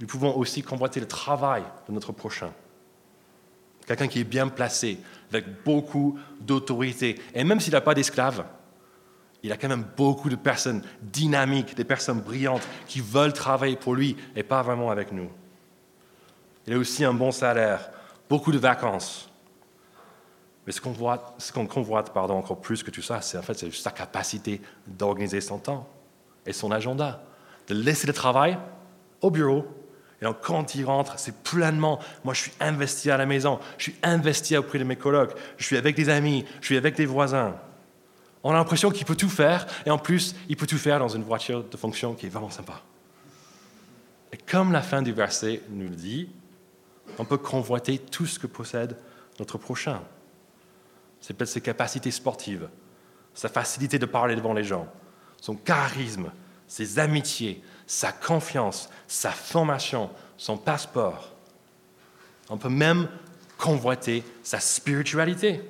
Nous 0.00 0.08
pouvons 0.08 0.36
aussi 0.36 0.60
convoiter 0.64 0.98
le 0.98 1.06
travail 1.06 1.62
de 1.86 1.92
notre 1.92 2.10
prochain 2.10 2.52
quelqu'un 3.86 4.08
qui 4.08 4.20
est 4.20 4.24
bien 4.24 4.48
placé, 4.48 4.98
avec 5.34 5.64
beaucoup 5.64 6.18
d'autorité. 6.40 7.20
Et 7.34 7.44
même 7.44 7.60
s'il 7.60 7.72
n'a 7.72 7.80
pas 7.80 7.94
d'esclaves, 7.94 8.44
il 9.42 9.52
a 9.52 9.56
quand 9.56 9.68
même 9.68 9.84
beaucoup 9.96 10.30
de 10.30 10.36
personnes 10.36 10.82
dynamiques, 11.02 11.76
des 11.76 11.84
personnes 11.84 12.20
brillantes 12.20 12.66
qui 12.86 13.00
veulent 13.00 13.32
travailler 13.32 13.76
pour 13.76 13.94
lui 13.94 14.16
et 14.34 14.42
pas 14.42 14.62
vraiment 14.62 14.90
avec 14.90 15.12
nous. 15.12 15.28
Il 16.66 16.74
a 16.74 16.78
aussi 16.78 17.04
un 17.04 17.12
bon 17.12 17.30
salaire, 17.30 17.90
beaucoup 18.28 18.52
de 18.52 18.58
vacances. 18.58 19.30
Mais 20.66 20.72
ce 20.72 20.80
qu'on 20.80 20.94
qu 21.66 21.68
convoite 21.68 22.14
pardon, 22.14 22.38
encore 22.38 22.60
plus 22.60 22.82
que 22.82 22.90
tout 22.90 23.02
ça, 23.02 23.20
c'est 23.20 23.36
en 23.36 23.42
fait 23.42 23.58
c'est 23.58 23.72
sa 23.74 23.90
capacité 23.90 24.62
d'organiser 24.86 25.42
son 25.42 25.58
temps 25.58 25.86
et 26.46 26.54
son 26.54 26.70
agenda, 26.70 27.22
de 27.68 27.74
laisser 27.74 28.06
le 28.06 28.14
travail 28.14 28.56
au 29.20 29.30
bureau 29.30 29.66
et 30.24 30.26
donc, 30.26 30.38
quand 30.40 30.74
il 30.74 30.86
rentre, 30.86 31.18
c'est 31.18 31.36
pleinement, 31.42 32.00
moi 32.24 32.32
je 32.32 32.40
suis 32.40 32.52
investi 32.58 33.10
à 33.10 33.18
la 33.18 33.26
maison, 33.26 33.60
je 33.76 33.90
suis 33.90 33.96
investi 34.02 34.56
auprès 34.56 34.78
de 34.78 34.84
mes 34.84 34.96
colocs, 34.96 35.36
je 35.58 35.66
suis 35.66 35.76
avec 35.76 35.94
des 35.94 36.08
amis, 36.08 36.46
je 36.62 36.66
suis 36.66 36.78
avec 36.78 36.96
des 36.96 37.04
voisins. 37.04 37.54
On 38.42 38.50
a 38.50 38.54
l'impression 38.54 38.90
qu'il 38.90 39.04
peut 39.04 39.16
tout 39.16 39.28
faire, 39.28 39.66
et 39.84 39.90
en 39.90 39.98
plus, 39.98 40.34
il 40.48 40.56
peut 40.56 40.66
tout 40.66 40.78
faire 40.78 40.98
dans 40.98 41.10
une 41.10 41.24
voiture 41.24 41.62
de 41.62 41.76
fonction 41.76 42.14
qui 42.14 42.24
est 42.24 42.30
vraiment 42.30 42.48
sympa. 42.48 42.80
Et 44.32 44.38
comme 44.38 44.72
la 44.72 44.80
fin 44.80 45.02
du 45.02 45.12
verset 45.12 45.60
nous 45.68 45.90
le 45.90 45.94
dit, 45.94 46.30
on 47.18 47.26
peut 47.26 47.36
convoiter 47.36 47.98
tout 47.98 48.24
ce 48.24 48.38
que 48.38 48.46
possède 48.46 48.96
notre 49.38 49.58
prochain. 49.58 50.00
C'est 51.20 51.34
peut-être 51.34 51.50
ses 51.50 51.60
capacités 51.60 52.10
sportives, 52.10 52.70
sa 53.34 53.50
facilité 53.50 53.98
de 53.98 54.06
parler 54.06 54.36
devant 54.36 54.54
les 54.54 54.64
gens, 54.64 54.88
son 55.38 55.54
charisme, 55.54 56.32
ses 56.66 56.98
amitiés, 56.98 57.62
sa 57.86 58.12
confiance, 58.12 58.88
sa 59.06 59.30
formation, 59.30 60.10
son 60.36 60.56
passeport. 60.56 61.32
On 62.48 62.56
peut 62.56 62.68
même 62.68 63.08
convoiter 63.58 64.24
sa 64.42 64.60
spiritualité, 64.60 65.60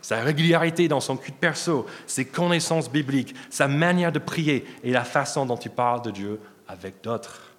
sa 0.00 0.20
régularité 0.20 0.88
dans 0.88 1.00
son 1.00 1.16
culte 1.16 1.36
perso, 1.36 1.86
ses 2.06 2.24
connaissances 2.24 2.90
bibliques, 2.90 3.34
sa 3.50 3.68
manière 3.68 4.12
de 4.12 4.18
prier 4.18 4.64
et 4.82 4.90
la 4.90 5.04
façon 5.04 5.44
dont 5.44 5.56
il 5.56 5.70
parle 5.70 6.02
de 6.02 6.10
Dieu 6.10 6.40
avec 6.66 7.02
d'autres. 7.02 7.52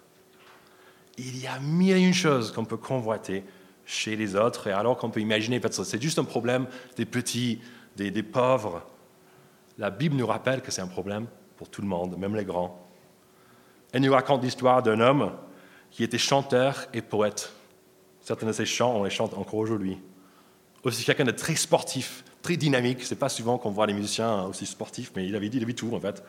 Il 1.17 1.37
y 1.37 1.47
a 1.47 1.59
mille 1.59 1.97
et 1.97 1.99
une 1.99 2.13
choses 2.13 2.51
qu'on 2.51 2.65
peut 2.65 2.77
convoiter 2.77 3.43
chez 3.85 4.15
les 4.15 4.35
autres, 4.35 4.67
et 4.67 4.71
alors 4.71 4.97
qu'on 4.97 5.09
peut 5.09 5.19
imaginer, 5.19 5.59
c'est 5.71 6.01
juste 6.01 6.19
un 6.19 6.23
problème 6.23 6.67
des 6.95 7.05
petits, 7.05 7.59
des 7.95 8.23
pauvres. 8.23 8.83
La 9.77 9.89
Bible 9.89 10.15
nous 10.15 10.27
rappelle 10.27 10.61
que 10.61 10.71
c'est 10.71 10.81
un 10.81 10.87
problème 10.87 11.25
pour 11.57 11.69
tout 11.69 11.81
le 11.81 11.87
monde, 11.87 12.17
même 12.17 12.35
les 12.35 12.45
grands. 12.45 12.88
Elle 13.91 14.03
nous 14.03 14.13
raconte 14.13 14.43
l'histoire 14.43 14.83
d'un 14.83 14.99
homme 14.99 15.31
qui 15.91 16.03
était 16.03 16.17
chanteur 16.17 16.87
et 16.93 17.01
poète. 17.01 17.51
Certains 18.21 18.47
de 18.47 18.51
ses 18.51 18.65
chants, 18.65 18.95
on 18.95 19.03
les 19.03 19.09
chante 19.09 19.33
encore 19.33 19.55
aujourd'hui. 19.55 19.97
Aussi 20.83 21.03
quelqu'un 21.03 21.25
de 21.25 21.31
très 21.31 21.55
sportif, 21.55 22.23
très 22.41 22.57
dynamique. 22.57 23.03
C'est 23.03 23.15
pas 23.15 23.29
souvent 23.29 23.57
qu'on 23.57 23.71
voit 23.71 23.87
les 23.87 23.93
musiciens 23.93 24.43
aussi 24.43 24.65
sportifs, 24.65 25.11
mais 25.15 25.27
il 25.27 25.35
avait 25.35 25.49
dit, 25.49 25.57
il 25.57 25.63
avait 25.63 25.73
tout 25.73 25.91
en 25.93 25.99
fait. 25.99 26.23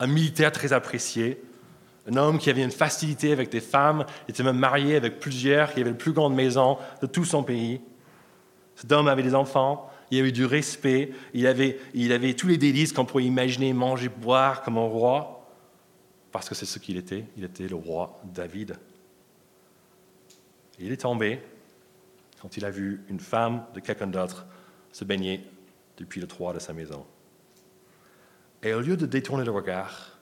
Un 0.00 0.06
militaire 0.06 0.50
très 0.50 0.72
apprécié, 0.72 1.42
un 2.10 2.16
homme 2.16 2.38
qui 2.38 2.50
avait 2.50 2.62
une 2.64 2.72
facilité 2.72 3.32
avec 3.32 3.50
des 3.50 3.60
femmes, 3.60 4.06
était 4.28 4.42
même 4.42 4.56
marié 4.56 4.96
avec 4.96 5.20
plusieurs, 5.20 5.72
qui 5.74 5.80
avait 5.80 5.90
la 5.90 5.96
plus 5.96 6.12
grande 6.12 6.34
maison 6.34 6.78
de 7.02 7.06
tout 7.06 7.24
son 7.24 7.42
pays. 7.42 7.80
Cet 8.74 8.90
homme 8.90 9.06
avait 9.06 9.22
des 9.22 9.34
enfants, 9.34 9.90
il 10.10 10.18
avait 10.18 10.32
du 10.32 10.46
respect, 10.46 11.12
il 11.34 11.46
avait, 11.46 11.78
il 11.94 12.12
avait 12.12 12.34
tous 12.34 12.48
les 12.48 12.56
délices 12.56 12.92
qu'on 12.92 13.04
pourrait 13.04 13.24
imaginer, 13.24 13.72
manger, 13.72 14.08
boire 14.08 14.62
comme 14.62 14.78
un 14.78 14.86
roi 14.86 15.41
parce 16.32 16.48
que 16.48 16.54
c'est 16.54 16.66
ce 16.66 16.78
qu'il 16.78 16.96
était. 16.96 17.24
Il 17.36 17.44
était 17.44 17.68
le 17.68 17.76
roi 17.76 18.20
David. 18.24 18.76
il 20.78 20.90
est 20.90 21.02
tombé 21.02 21.40
quand 22.40 22.56
il 22.56 22.64
a 22.64 22.70
vu 22.70 23.04
une 23.08 23.20
femme 23.20 23.64
de 23.74 23.80
quelqu'un 23.80 24.08
d'autre 24.08 24.46
se 24.90 25.04
baigner 25.04 25.46
depuis 25.96 26.20
le 26.20 26.26
toit 26.26 26.52
de 26.52 26.58
sa 26.58 26.72
maison. 26.72 27.06
Et 28.62 28.74
au 28.74 28.80
lieu 28.80 28.96
de 28.96 29.06
détourner 29.06 29.44
le 29.44 29.52
regard, 29.52 30.18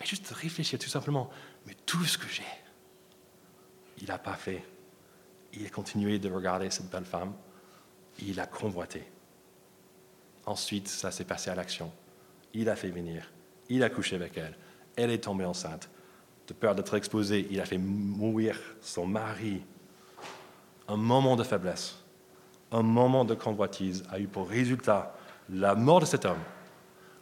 et 0.00 0.06
juste 0.06 0.30
de 0.30 0.34
réfléchir 0.34 0.78
tout 0.78 0.88
simplement, 0.88 1.30
mais 1.66 1.74
tout 1.86 2.04
ce 2.04 2.18
que 2.18 2.28
j'ai, 2.28 2.42
il 3.98 4.06
n'a 4.06 4.18
pas 4.18 4.34
fait. 4.34 4.62
Il 5.52 5.66
a 5.66 5.70
continué 5.70 6.18
de 6.18 6.30
regarder 6.30 6.70
cette 6.70 6.88
belle 6.88 7.04
femme, 7.04 7.34
il 8.20 8.38
a 8.38 8.46
convoité. 8.46 9.02
Ensuite, 10.46 10.88
ça 10.88 11.10
s'est 11.10 11.24
passé 11.24 11.50
à 11.50 11.54
l'action. 11.54 11.92
Il 12.54 12.68
a 12.68 12.76
fait 12.76 12.90
venir, 12.90 13.30
il 13.68 13.82
a 13.82 13.90
couché 13.90 14.16
avec 14.16 14.36
elle, 14.38 14.56
elle 15.00 15.10
est 15.10 15.24
tombée 15.24 15.44
enceinte. 15.44 15.88
De 16.46 16.54
peur 16.54 16.74
d'être 16.74 16.94
exposée, 16.94 17.46
il 17.50 17.60
a 17.60 17.64
fait 17.64 17.78
mourir 17.78 18.58
son 18.80 19.06
mari. 19.06 19.62
Un 20.88 20.96
moment 20.96 21.36
de 21.36 21.44
faiblesse, 21.44 21.96
un 22.72 22.82
moment 22.82 23.24
de 23.24 23.34
convoitise 23.34 24.02
a 24.10 24.18
eu 24.18 24.26
pour 24.26 24.48
résultat 24.48 25.14
la 25.48 25.74
mort 25.74 26.00
de 26.00 26.06
cet 26.06 26.24
homme, 26.24 26.42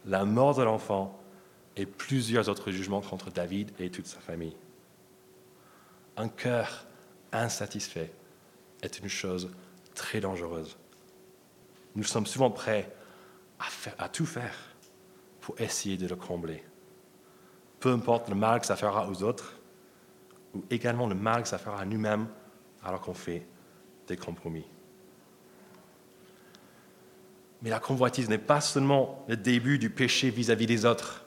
la 0.05 0.25
mort 0.25 0.55
de 0.55 0.63
l'enfant 0.63 1.19
et 1.75 1.85
plusieurs 1.85 2.49
autres 2.49 2.71
jugements 2.71 3.01
contre 3.01 3.31
David 3.31 3.71
et 3.79 3.89
toute 3.89 4.07
sa 4.07 4.19
famille. 4.19 4.55
Un 6.17 6.27
cœur 6.27 6.85
insatisfait 7.31 8.11
est 8.81 8.99
une 8.99 9.09
chose 9.09 9.51
très 9.93 10.19
dangereuse. 10.19 10.77
Nous 11.95 12.03
sommes 12.03 12.25
souvent 12.25 12.51
prêts 12.51 12.91
à, 13.59 14.03
à 14.03 14.09
tout 14.09 14.25
faire 14.25 14.55
pour 15.41 15.59
essayer 15.61 15.97
de 15.97 16.07
le 16.07 16.15
combler 16.15 16.63
peu 17.79 17.91
importe 17.91 18.29
le 18.29 18.35
mal 18.35 18.59
que 18.59 18.65
ça 18.65 18.75
fera 18.75 19.07
aux 19.09 19.23
autres, 19.23 19.55
ou 20.53 20.63
également 20.69 21.07
le 21.07 21.15
mal 21.15 21.43
que 21.43 21.47
ça 21.47 21.57
fera 21.57 21.81
à 21.81 21.85
nous-mêmes 21.85 22.27
alors 22.83 23.01
qu'on 23.01 23.13
fait 23.13 23.45
des 24.07 24.17
compromis. 24.17 24.65
Mais 27.61 27.69
la 27.69 27.79
convoitise 27.79 28.29
n'est 28.29 28.37
pas 28.37 28.61
seulement 28.61 29.25
le 29.27 29.35
début 29.35 29.77
du 29.77 29.89
péché 29.89 30.29
vis-à-vis 30.29 30.65
des 30.65 30.85
autres. 30.85 31.25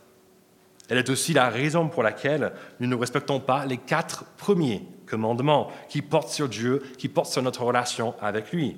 Elle 0.88 0.98
est 0.98 1.10
aussi 1.10 1.32
la 1.32 1.48
raison 1.48 1.88
pour 1.88 2.02
laquelle 2.02 2.52
nous 2.80 2.88
ne 2.88 2.94
respectons 2.94 3.40
pas 3.40 3.66
les 3.66 3.76
quatre 3.76 4.24
premiers 4.36 4.82
commandements 5.06 5.70
qui 5.88 6.02
portent 6.02 6.30
sur 6.30 6.48
Dieu, 6.48 6.82
qui 6.98 7.08
portent 7.08 7.30
sur 7.30 7.42
notre 7.42 7.62
relation 7.62 8.14
avec 8.20 8.50
lui. 8.52 8.76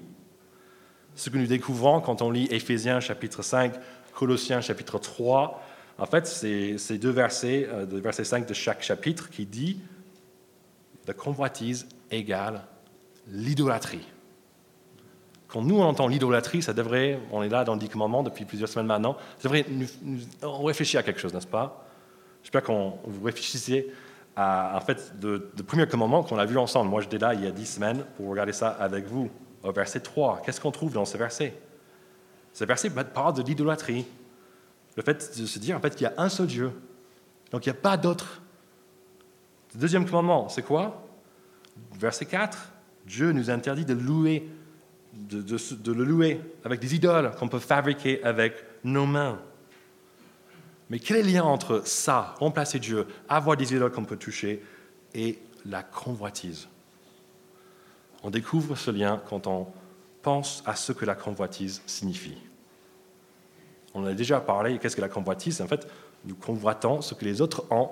Ce 1.14 1.31
que 1.31 1.38
nous 1.38 1.47
découvrons 1.47 2.00
quand 2.00 2.23
on 2.23 2.31
lit 2.31 2.49
Éphésiens 2.50 3.00
chapitre 3.00 3.43
5, 3.43 3.73
Colossiens 4.12 4.61
chapitre 4.61 4.99
3, 4.99 5.62
en 5.98 6.06
fait, 6.06 6.26
c'est 6.26 6.78
ces 6.78 6.98
deux 6.98 7.10
versets, 7.10 7.68
de 7.88 7.98
verset 7.98 8.24
5 8.24 8.46
de 8.46 8.54
chaque 8.54 8.82
chapitre, 8.82 9.30
qui 9.30 9.46
dit 9.46 9.78
la 11.06 11.14
convoitise 11.14 11.86
égale 12.10 12.62
l'idolâtrie. 13.28 14.06
Quand 15.48 15.62
nous 15.62 15.78
on 15.78 15.84
entend 15.84 16.08
l'idolâtrie, 16.08 16.62
ça 16.62 16.72
devrait, 16.72 17.20
on 17.30 17.42
est 17.42 17.48
là 17.48 17.64
dans 17.64 17.74
le 17.74 17.78
dix 17.78 17.88
commandements 17.88 18.22
depuis 18.22 18.44
plusieurs 18.44 18.68
semaines 18.68 18.86
maintenant, 18.86 19.16
ça 19.38 19.48
devrait 19.48 19.64
on 20.42 20.64
réfléchit 20.64 20.98
à 20.98 21.02
quelque 21.02 21.20
chose, 21.20 21.32
n'est-ce 21.32 21.46
pas? 21.46 21.86
J'espère 22.42 22.62
qu'on 22.62 22.98
vous 23.04 23.24
réfléchissez 23.24 23.92
à, 24.36 24.76
en 24.76 24.80
fait, 24.80 25.12
le, 25.22 25.50
premier 25.66 25.86
commandement 25.86 26.22
qu'on 26.22 26.38
a 26.38 26.44
vu 26.44 26.58
ensemble. 26.58 26.90
Moi, 26.90 27.02
j'étais 27.02 27.18
là 27.18 27.34
il 27.34 27.44
y 27.44 27.46
a 27.46 27.50
dix 27.50 27.66
semaines 27.66 28.04
pour 28.16 28.28
regarder 28.28 28.52
ça 28.52 28.68
avec 28.68 29.06
vous, 29.06 29.30
au 29.62 29.72
verset 29.72 30.00
3. 30.00 30.42
Qu'est-ce 30.44 30.60
qu'on 30.60 30.72
trouve 30.72 30.92
dans 30.92 31.04
ce 31.04 31.16
verset? 31.16 31.54
Ce 32.52 32.64
verset 32.64 32.90
parle 32.90 33.34
de 33.34 33.42
l'idolâtrie. 33.42 34.04
Le 34.96 35.02
fait 35.02 35.38
de 35.38 35.46
se 35.46 35.58
dire 35.58 35.76
en 35.76 35.80
fait, 35.80 35.94
qu'il 35.94 36.04
y 36.04 36.06
a 36.06 36.14
un 36.16 36.28
seul 36.28 36.46
Dieu. 36.46 36.72
Donc 37.50 37.66
il 37.66 37.70
n'y 37.70 37.76
a 37.76 37.80
pas 37.80 37.96
d'autre. 37.96 38.42
Le 39.74 39.80
deuxième 39.80 40.04
commandement, 40.04 40.48
c'est 40.48 40.62
quoi? 40.62 41.06
Verset 41.98 42.26
4. 42.26 42.70
Dieu 43.06 43.32
nous 43.32 43.50
interdit 43.50 43.84
de 43.84 43.94
louer, 43.94 44.48
de, 45.12 45.40
de 45.40 45.92
le 45.92 46.04
louer 46.04 46.40
avec 46.64 46.80
des 46.80 46.94
idoles 46.94 47.32
qu'on 47.38 47.48
peut 47.48 47.58
fabriquer 47.58 48.22
avec 48.24 48.54
nos 48.84 49.06
mains. 49.06 49.40
Mais 50.90 50.98
quel 50.98 51.16
est 51.18 51.22
le 51.22 51.30
lien 51.30 51.44
entre 51.44 51.82
ça, 51.86 52.34
remplacer 52.38 52.78
Dieu, 52.78 53.06
avoir 53.28 53.56
des 53.56 53.74
idoles 53.74 53.90
qu'on 53.90 54.04
peut 54.04 54.16
toucher, 54.16 54.62
et 55.14 55.38
la 55.66 55.82
convoitise? 55.82 56.68
On 58.22 58.30
découvre 58.30 58.76
ce 58.76 58.90
lien 58.90 59.20
quand 59.28 59.46
on 59.46 59.66
pense 60.22 60.62
à 60.66 60.76
ce 60.76 60.92
que 60.92 61.04
la 61.04 61.14
convoitise 61.14 61.82
signifie. 61.86 62.38
On 63.94 64.02
en 64.02 64.06
a 64.06 64.14
déjà 64.14 64.40
parlé, 64.40 64.78
qu'est-ce 64.78 64.96
que 64.96 65.00
la 65.00 65.08
convoitise? 65.08 65.60
En 65.60 65.68
fait, 65.68 65.86
nous 66.24 66.34
convoitons 66.34 67.00
ce 67.00 67.14
que 67.14 67.24
les 67.24 67.40
autres 67.40 67.64
ont 67.70 67.90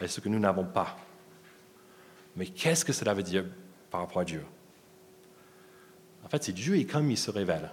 et 0.00 0.08
ce 0.08 0.20
que 0.20 0.28
nous 0.28 0.40
n'avons 0.40 0.64
pas. 0.64 0.96
Mais 2.36 2.46
qu'est-ce 2.46 2.84
que 2.84 2.92
cela 2.92 3.14
veut 3.14 3.22
dire 3.22 3.44
par 3.90 4.00
rapport 4.00 4.22
à 4.22 4.24
Dieu? 4.24 4.44
En 6.24 6.28
fait, 6.28 6.42
c'est 6.42 6.52
Dieu 6.52 6.76
et 6.76 6.84
comme 6.84 7.10
il 7.10 7.18
se 7.18 7.30
révèle. 7.30 7.70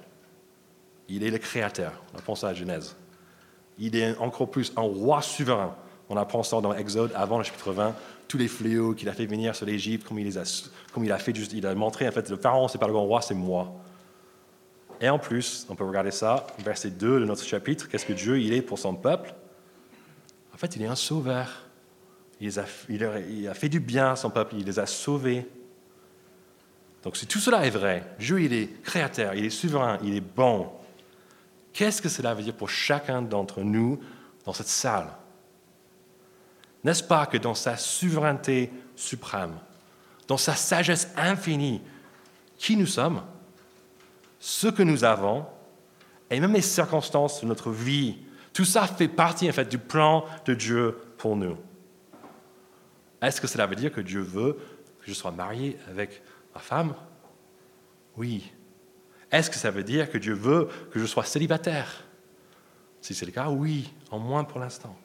Il 1.07 1.23
est 1.23 1.31
le 1.31 1.39
créateur. 1.39 1.93
On 2.13 2.19
a 2.19 2.21
pensé 2.21 2.45
à 2.45 2.53
Genèse. 2.53 2.95
Il 3.79 3.95
est 3.95 4.15
encore 4.17 4.51
plus 4.51 4.71
un 4.77 4.81
roi 4.81 5.21
souverain. 5.21 5.75
On 6.09 6.17
apprend 6.17 6.43
ça 6.43 6.61
dans 6.61 6.73
Exode 6.73 7.11
avant 7.15 7.37
le 7.37 7.43
chapitre 7.43 7.71
20, 7.71 7.95
tous 8.27 8.37
les 8.37 8.49
fléaux 8.49 8.93
qu'il 8.93 9.09
a 9.09 9.13
fait 9.13 9.25
venir 9.25 9.55
sur 9.55 9.65
l'Égypte, 9.65 10.07
comme, 10.07 10.19
il 10.19 10.37
a, 10.37 10.43
comme 10.93 11.05
il 11.05 11.11
a 11.11 11.17
fait, 11.17 11.31
il 11.31 11.65
a 11.65 11.73
montré 11.73 12.07
en 12.07 12.11
fait 12.11 12.29
le 12.29 12.35
pharaon, 12.35 12.67
c'est 12.67 12.77
pas 12.77 12.87
le 12.87 12.93
grand 12.93 13.05
roi, 13.05 13.21
c'est 13.21 13.33
moi. 13.33 13.73
Et 15.01 15.09
en 15.09 15.17
plus, 15.17 15.65
on 15.67 15.75
peut 15.75 15.83
regarder 15.83 16.11
ça, 16.11 16.45
verset 16.59 16.91
2 16.91 17.21
de 17.21 17.25
notre 17.25 17.43
chapitre, 17.43 17.89
qu'est-ce 17.89 18.05
que 18.05 18.13
Dieu 18.13 18.39
il 18.39 18.53
est 18.53 18.61
pour 18.61 18.77
son 18.77 18.93
peuple? 18.93 19.33
En 20.53 20.57
fait, 20.57 20.75
il 20.75 20.83
est 20.83 20.87
un 20.87 20.95
sauveur. 20.95 21.63
Il 22.39 22.57
a, 22.57 23.53
fait 23.53 23.69
du 23.69 23.79
bien 23.79 24.11
à 24.11 24.15
son 24.15 24.29
peuple, 24.29 24.55
il 24.57 24.65
les 24.65 24.79
a 24.79 24.85
sauvés. 24.85 25.47
Donc 27.03 27.17
si 27.17 27.25
tout 27.27 27.39
cela 27.39 27.65
est 27.65 27.71
vrai, 27.71 28.03
Dieu 28.19 28.41
il 28.41 28.53
est 28.53 28.81
créateur, 28.83 29.33
il 29.35 29.45
est 29.45 29.51
souverain, 29.51 29.97
il 30.03 30.15
est 30.15 30.21
bon. 30.21 30.71
Qu'est-ce 31.73 32.01
que 32.01 32.09
cela 32.09 32.33
veut 32.33 32.43
dire 32.43 32.55
pour 32.55 32.69
chacun 32.69 33.21
d'entre 33.21 33.61
nous 33.61 33.99
dans 34.45 34.53
cette 34.53 34.67
salle? 34.67 35.07
N'est-ce 36.83 37.03
pas 37.03 37.27
que 37.27 37.37
dans 37.37 37.53
sa 37.53 37.77
souveraineté 37.77 38.71
suprême, 38.95 39.53
dans 40.27 40.37
sa 40.37 40.55
sagesse 40.55 41.09
infinie, 41.15 41.81
qui 42.57 42.75
nous 42.75 42.87
sommes? 42.87 43.21
Ce 44.41 44.67
que 44.67 44.81
nous 44.81 45.03
avons 45.03 45.45
et 46.31 46.39
même 46.39 46.53
les 46.53 46.61
circonstances 46.61 47.41
de 47.41 47.45
notre 47.45 47.69
vie. 47.69 48.17
Tout 48.53 48.65
ça 48.65 48.87
fait 48.87 49.07
partie 49.07 49.47
en 49.47 49.53
fait 49.53 49.69
du 49.69 49.77
plan 49.77 50.25
de 50.45 50.55
Dieu 50.55 50.97
pour 51.17 51.37
nous. 51.37 51.57
Est-ce 53.21 53.39
que 53.39 53.47
cela 53.47 53.67
veut 53.67 53.75
dire 53.75 53.93
que 53.93 54.01
Dieu 54.01 54.19
veut 54.19 54.57
que 54.99 55.07
je 55.07 55.13
sois 55.13 55.31
marié 55.31 55.77
avec 55.87 56.23
ma 56.55 56.59
femme? 56.59 56.95
Oui. 58.17 58.51
Est-ce 59.31 59.49
que 59.49 59.57
ça 59.57 59.69
veut 59.69 59.83
dire 59.83 60.09
que 60.09 60.17
Dieu 60.17 60.33
veut 60.33 60.67
que 60.89 60.99
je 60.99 61.05
sois 61.05 61.23
célibataire? 61.23 62.03
Si 62.99 63.13
c'est 63.13 63.27
le 63.27 63.31
cas, 63.31 63.49
oui, 63.49 63.93
en 64.09 64.17
moins 64.17 64.43
pour 64.43 64.59
l'instant. 64.59 64.97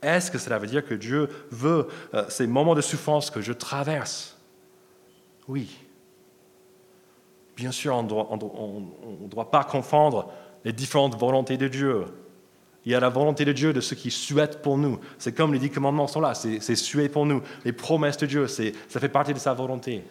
Est-ce 0.00 0.30
que 0.30 0.38
cela 0.38 0.58
veut 0.58 0.66
dire 0.66 0.84
que 0.84 0.94
Dieu 0.94 1.28
veut 1.50 1.88
euh, 2.14 2.24
ces 2.30 2.46
moments 2.46 2.74
de 2.74 2.80
souffrance 2.80 3.30
que 3.30 3.42
je 3.42 3.52
traverse? 3.52 4.38
Oui. 5.46 5.76
Bien 7.60 7.72
sûr, 7.72 7.94
on 7.94 8.02
ne 8.02 9.28
doit, 9.28 9.50
pas 9.50 9.64
confondre 9.64 10.32
les 10.64 10.72
différentes 10.72 11.14
volontés 11.14 11.58
de 11.58 11.68
Dieu. 11.68 12.06
Il 12.86 12.92
y 12.92 12.94
a 12.94 13.00
la 13.00 13.10
volonté 13.10 13.44
de 13.44 13.52
Dieu 13.52 13.74
de 13.74 13.82
ce 13.82 13.94
qu'il 13.94 14.12
souhaite 14.12 14.62
pour 14.62 14.78
nous. 14.78 14.98
C'est 15.18 15.34
comme 15.34 15.52
les 15.52 15.58
dix 15.58 15.68
commandements 15.68 16.06
sont 16.06 16.22
là, 16.22 16.32
c'est 16.32 16.74
souhait 16.74 17.10
pour 17.10 17.26
nous. 17.26 17.42
Les 17.66 17.74
promesses 17.74 18.16
de 18.16 18.24
Dieu, 18.24 18.46
ça 18.46 18.62
fait 18.88 19.10
partie 19.10 19.34
de 19.34 19.38
sa 19.38 19.52
volonté. 19.52 20.02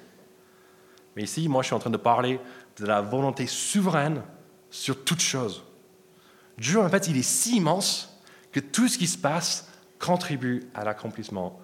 Mais 1.16 1.24
ici, 1.24 1.50
moi, 1.50 1.64
je 1.64 1.68
suis 1.70 1.76
en 1.76 1.80
train 1.80 1.90
de 1.90 1.98
parler 1.98 2.40
de 2.78 2.86
la 2.86 3.02
volonté 3.02 3.48
souveraine 3.48 4.22
sur 4.70 5.04
toute 5.04 5.20
chose. 5.20 5.64
Dieu, 6.60 6.80
en 6.80 6.88
fait, 6.88 7.08
il 7.08 7.18
est 7.18 7.24
si 7.24 7.58
immense 7.58 8.22
que 8.52 8.60
tout 8.60 8.88
ce 8.88 9.00
qui 9.00 9.08
se 9.08 9.18
passe 9.18 9.74
contribue 9.98 10.70
à 10.76 10.84
l'accomplissement 10.86 11.60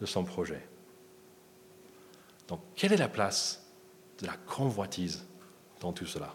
de 0.00 0.06
son 0.06 0.24
projet. 0.24 0.66
Donc, 2.48 2.58
quelle 2.74 2.92
est 2.92 2.96
la 2.96 3.08
place 3.08 3.67
de 4.18 4.26
la 4.26 4.36
convoitise 4.46 5.24
dans 5.80 5.92
tout 5.92 6.06
cela 6.06 6.34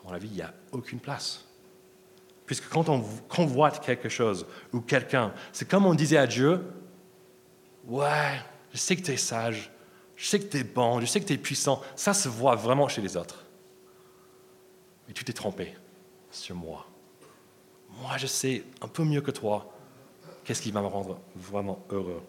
À 0.00 0.08
mon 0.08 0.14
avis, 0.14 0.28
il 0.28 0.34
n'y 0.34 0.42
a 0.42 0.52
aucune 0.72 1.00
place. 1.00 1.44
Puisque 2.44 2.68
quand 2.68 2.88
on 2.88 3.02
convoite 3.28 3.84
quelque 3.84 4.08
chose 4.08 4.46
ou 4.72 4.80
quelqu'un, 4.80 5.32
c'est 5.52 5.68
comme 5.68 5.86
on 5.86 5.94
disait 5.94 6.16
à 6.16 6.26
Dieu, 6.26 6.64
ouais, 7.86 8.40
je 8.72 8.78
sais 8.78 8.96
que 8.96 9.02
tu 9.02 9.12
es 9.12 9.16
sage, 9.16 9.70
je 10.14 10.26
sais 10.26 10.38
que 10.38 10.46
tu 10.46 10.58
es 10.58 10.64
bon, 10.64 11.00
je 11.00 11.06
sais 11.06 11.20
que 11.20 11.26
tu 11.26 11.32
es 11.32 11.38
puissant, 11.38 11.82
ça 11.96 12.14
se 12.14 12.28
voit 12.28 12.54
vraiment 12.54 12.88
chez 12.88 13.02
les 13.02 13.16
autres. 13.16 13.44
Mais 15.06 15.14
tu 15.14 15.24
t'es 15.24 15.32
trompé 15.32 15.74
sur 16.30 16.54
moi. 16.54 16.86
Moi, 18.00 18.16
je 18.16 18.26
sais 18.26 18.64
un 18.80 18.88
peu 18.88 19.04
mieux 19.04 19.20
que 19.20 19.30
toi 19.30 19.72
qu'est-ce 20.46 20.62
qui 20.62 20.70
va 20.70 20.80
me 20.80 20.86
rendre 20.86 21.18
vraiment 21.34 21.84
heureux. 21.90 22.22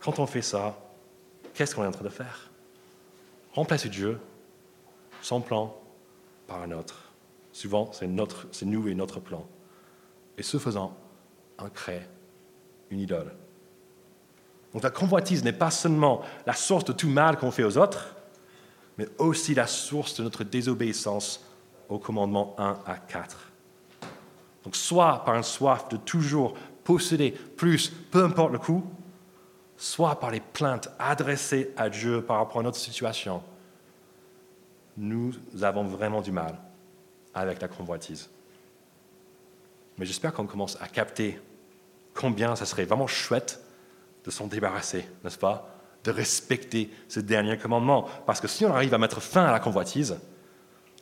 Quand 0.00 0.18
on 0.18 0.26
fait 0.26 0.42
ça, 0.42 0.78
qu'est-ce 1.58 1.74
qu'on 1.74 1.82
est 1.82 1.88
en 1.88 1.92
train 1.92 2.04
de 2.04 2.08
faire? 2.08 2.48
Remplacer 3.52 3.88
Dieu, 3.88 4.20
son 5.20 5.40
plan, 5.40 5.76
par 6.46 6.62
un 6.62 6.70
autre. 6.70 7.10
Souvent, 7.50 7.90
c'est, 7.92 8.06
nous 8.06 8.86
et 8.86 8.94
notre 8.94 9.18
plan. 9.18 9.44
Et 10.38 10.44
ce 10.44 10.56
faisant, 10.58 10.96
on 11.58 11.68
crée 11.68 12.06
une 12.90 13.00
idole. 13.00 13.34
Donc 14.72 14.84
la 14.84 14.90
convoitise 14.90 15.42
n'est 15.42 15.52
pas 15.52 15.72
seulement 15.72 16.22
la 16.46 16.52
source 16.52 16.84
de 16.84 16.92
tout 16.92 17.08
mal 17.08 17.36
qu'on 17.36 17.50
fait 17.50 17.64
aux 17.64 17.76
autres, 17.76 18.14
mais 18.96 19.08
aussi 19.18 19.52
la 19.52 19.66
source 19.66 20.14
de 20.14 20.22
notre 20.22 20.44
désobéissance 20.44 21.44
au 21.88 21.98
commandement 21.98 22.54
1 22.58 22.78
à 22.86 22.94
4. 22.98 23.36
Donc 24.62 24.76
soit 24.76 25.24
par 25.24 25.34
une 25.34 25.42
soif 25.42 25.88
de 25.88 25.96
toujours 25.96 26.54
posséder 26.84 27.32
plus, 27.32 27.88
peu 27.88 28.22
importe 28.22 28.52
le 28.52 28.58
coût, 28.60 28.84
soit 29.78 30.18
par 30.18 30.32
les 30.32 30.40
plaintes 30.40 30.90
adressées 30.98 31.72
à 31.76 31.88
Dieu 31.88 32.20
par 32.20 32.38
rapport 32.38 32.60
à 32.60 32.64
notre 32.64 32.76
situation, 32.76 33.42
nous 34.96 35.32
avons 35.62 35.84
vraiment 35.84 36.20
du 36.20 36.32
mal 36.32 36.58
avec 37.32 37.62
la 37.62 37.68
convoitise. 37.68 38.28
Mais 39.96 40.04
j'espère 40.04 40.32
qu'on 40.32 40.46
commence 40.46 40.76
à 40.82 40.88
capter 40.88 41.40
combien 42.12 42.56
ça 42.56 42.66
serait 42.66 42.84
vraiment 42.84 43.06
chouette 43.06 43.62
de 44.24 44.30
s'en 44.30 44.48
débarrasser, 44.48 45.08
n'est-ce 45.22 45.38
pas? 45.38 45.72
De 46.02 46.10
respecter 46.10 46.90
ce 47.08 47.20
dernier 47.20 47.56
commandement. 47.56 48.08
Parce 48.26 48.40
que 48.40 48.48
si 48.48 48.64
on 48.64 48.74
arrive 48.74 48.94
à 48.94 48.98
mettre 48.98 49.20
fin 49.20 49.44
à 49.44 49.52
la 49.52 49.60
convoitise, 49.60 50.18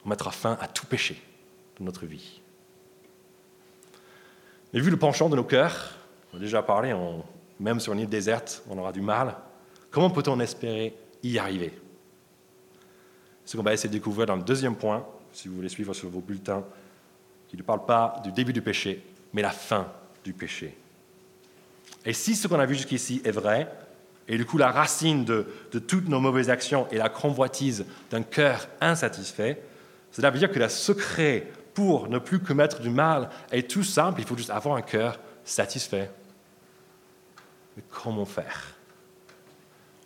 on 0.04 0.10
mettra 0.10 0.30
fin 0.30 0.58
à 0.60 0.68
tout 0.68 0.86
péché 0.86 1.22
de 1.78 1.84
notre 1.84 2.04
vie. 2.04 2.42
Mais 4.72 4.80
vu 4.80 4.90
le 4.90 4.98
penchant 4.98 5.30
de 5.30 5.36
nos 5.36 5.44
cœurs, 5.44 5.94
on 6.32 6.36
a 6.36 6.40
déjà 6.40 6.62
parlé, 6.62 6.92
on 6.92 7.24
même 7.58 7.80
sur 7.80 7.92
une 7.92 8.00
île 8.00 8.08
déserte, 8.08 8.62
on 8.68 8.78
aura 8.78 8.92
du 8.92 9.00
mal. 9.00 9.36
Comment 9.90 10.10
peut-on 10.10 10.38
espérer 10.40 10.94
y 11.22 11.38
arriver? 11.38 11.72
Ce 13.44 13.56
qu'on 13.56 13.62
va 13.62 13.72
essayer 13.72 13.88
de 13.88 13.94
découvrir 13.94 14.26
dans 14.26 14.36
le 14.36 14.42
deuxième 14.42 14.76
point, 14.76 15.06
si 15.32 15.48
vous 15.48 15.56
voulez 15.56 15.68
suivre 15.68 15.94
sur 15.94 16.08
vos 16.08 16.20
bulletins, 16.20 16.64
qui 17.48 17.56
ne 17.56 17.62
parle 17.62 17.86
pas 17.86 18.20
du 18.24 18.32
début 18.32 18.52
du 18.52 18.62
péché, 18.62 19.04
mais 19.32 19.42
la 19.42 19.50
fin 19.50 19.86
du 20.24 20.32
péché. 20.32 20.76
Et 22.04 22.12
si 22.12 22.34
ce 22.34 22.48
qu'on 22.48 22.58
a 22.58 22.66
vu 22.66 22.74
jusqu'ici 22.74 23.22
est 23.24 23.30
vrai, 23.30 23.70
et 24.28 24.36
du 24.36 24.44
coup 24.44 24.58
la 24.58 24.70
racine 24.70 25.24
de, 25.24 25.46
de 25.72 25.78
toutes 25.78 26.08
nos 26.08 26.20
mauvaises 26.20 26.50
actions 26.50 26.88
est 26.90 26.98
la 26.98 27.08
convoitise 27.08 27.86
d'un 28.10 28.22
cœur 28.22 28.68
insatisfait, 28.80 29.62
cela 30.10 30.30
veut 30.30 30.38
dire 30.38 30.50
que 30.50 30.58
le 30.58 30.68
secret 30.68 31.46
pour 31.74 32.08
ne 32.08 32.18
plus 32.18 32.40
commettre 32.40 32.80
du 32.80 32.90
mal 32.90 33.28
est 33.52 33.70
tout 33.70 33.84
simple, 33.84 34.20
il 34.20 34.26
faut 34.26 34.36
juste 34.36 34.50
avoir 34.50 34.76
un 34.76 34.82
cœur 34.82 35.20
satisfait. 35.44 36.10
Mais 37.76 37.82
comment 37.90 38.24
faire? 38.24 38.74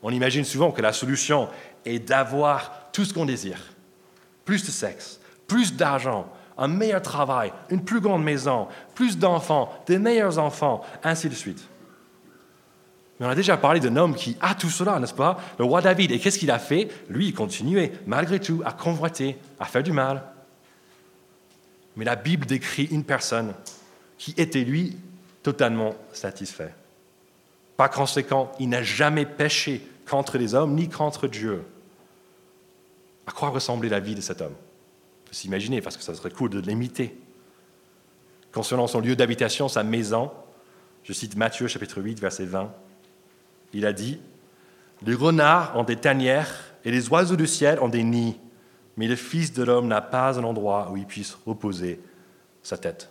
On 0.03 0.11
imagine 0.11 0.45
souvent 0.45 0.73
que 0.73 0.83
la 0.83 0.93
solution 0.93 1.49
est 1.85 1.99
d'avoir 1.99 2.91
tout 2.93 3.05
ce 3.05 3.13
qu'on 3.13 3.27
désire. 3.27 3.61
Plus 4.45 4.65
de 4.65 4.71
sexe, 4.71 5.21
plus 5.47 5.75
d'argent, 5.75 6.31
un 6.59 6.69
meilleur 6.69 7.03
travail, 7.03 7.53
une 7.71 7.85
plus 7.85 8.01
grande 8.01 8.23
maison, 8.23 8.69
plus 8.95 9.19
d'enfants, 9.19 9.73
des 9.87 9.99
meilleurs 9.99 10.39
enfants, 10.39 10.85
ainsi 11.03 11.29
de 11.29 11.35
suite. 11.35 11.67
Mais 13.19 13.27
on 13.27 13.31
a 13.31 13.35
déjà 13.35 13.59
parlé 13.59 13.81
d'un 13.81 13.97
homme 13.97 14.15
qui 14.15 14.37
a 14.41 14.55
tout 14.55 14.71
cela, 14.71 14.99
n'est-ce 14.99 15.15
pas? 15.15 15.39
Le 15.59 15.65
roi 15.67 15.83
David. 15.83 16.11
Et 16.11 16.19
qu'est-ce 16.19 16.39
qu'il 16.39 16.51
a 16.51 16.59
fait? 16.59 16.89
Lui, 17.11 17.29
il 17.29 17.35
continuait, 17.35 17.93
malgré 18.07 18.41
tout, 18.41 18.63
à 18.65 18.73
convoiter, 18.73 19.39
à 19.59 19.67
faire 19.67 19.83
du 19.83 19.93
mal. 19.93 20.23
Mais 21.97 22.07
la 22.07 22.17
Bible 22.17 22.47
décrit 22.47 22.85
une 22.85 23.05
personne 23.05 23.53
qui 24.17 24.35
était, 24.39 24.65
lui, 24.65 24.97
totalement 25.43 25.95
satisfait. 26.13 26.73
Par 27.81 27.89
conséquent, 27.89 28.53
il 28.61 28.69
n'a 28.69 28.83
jamais 28.83 29.25
péché 29.25 29.81
contre 30.07 30.37
les 30.37 30.55
hommes 30.55 30.75
ni 30.75 30.91
contre 30.91 31.29
Dieu. 31.29 31.63
À 33.27 33.33
quoi 33.33 33.49
ressemblait 33.49 33.89
la 33.89 34.01
vie 34.01 34.15
de 34.15 34.21
cet 34.21 34.43
homme? 34.43 34.53
On 34.53 35.29
peut 35.29 35.33
s'imaginer, 35.33 35.81
parce 35.81 35.97
que 35.97 36.03
ça 36.03 36.15
serait 36.15 36.31
cool 36.31 36.51
de 36.51 36.61
l'imiter. 36.61 37.19
Concernant 38.53 38.87
son 38.87 39.01
lieu 39.01 39.17
d'habitation, 39.17 39.67
sa 39.69 39.83
maison, 39.83 40.31
je 41.05 41.15
cite 41.15 41.37
Matthieu 41.37 41.69
chapitre 41.69 42.03
8, 42.03 42.21
verset 42.21 42.45
20, 42.45 42.71
il 43.73 43.87
a 43.87 43.95
dit, 43.95 44.21
Les 45.07 45.15
renards 45.15 45.75
ont 45.75 45.85
des 45.85 45.97
tanières 45.97 46.75
et 46.85 46.91
les 46.91 47.09
oiseaux 47.09 47.37
du 47.37 47.47
ciel 47.47 47.81
ont 47.81 47.89
des 47.89 48.05
nids, 48.05 48.37
mais 48.99 49.09
le 49.09 49.17
Fils 49.17 49.55
de 49.55 49.63
l'homme 49.63 49.89
n'a 49.89 50.03
pas 50.03 50.39
un 50.39 50.45
endroit 50.45 50.91
où 50.93 50.99
il 50.99 51.07
puisse 51.07 51.35
reposer 51.47 51.99
sa 52.63 52.77
tête. 52.77 53.09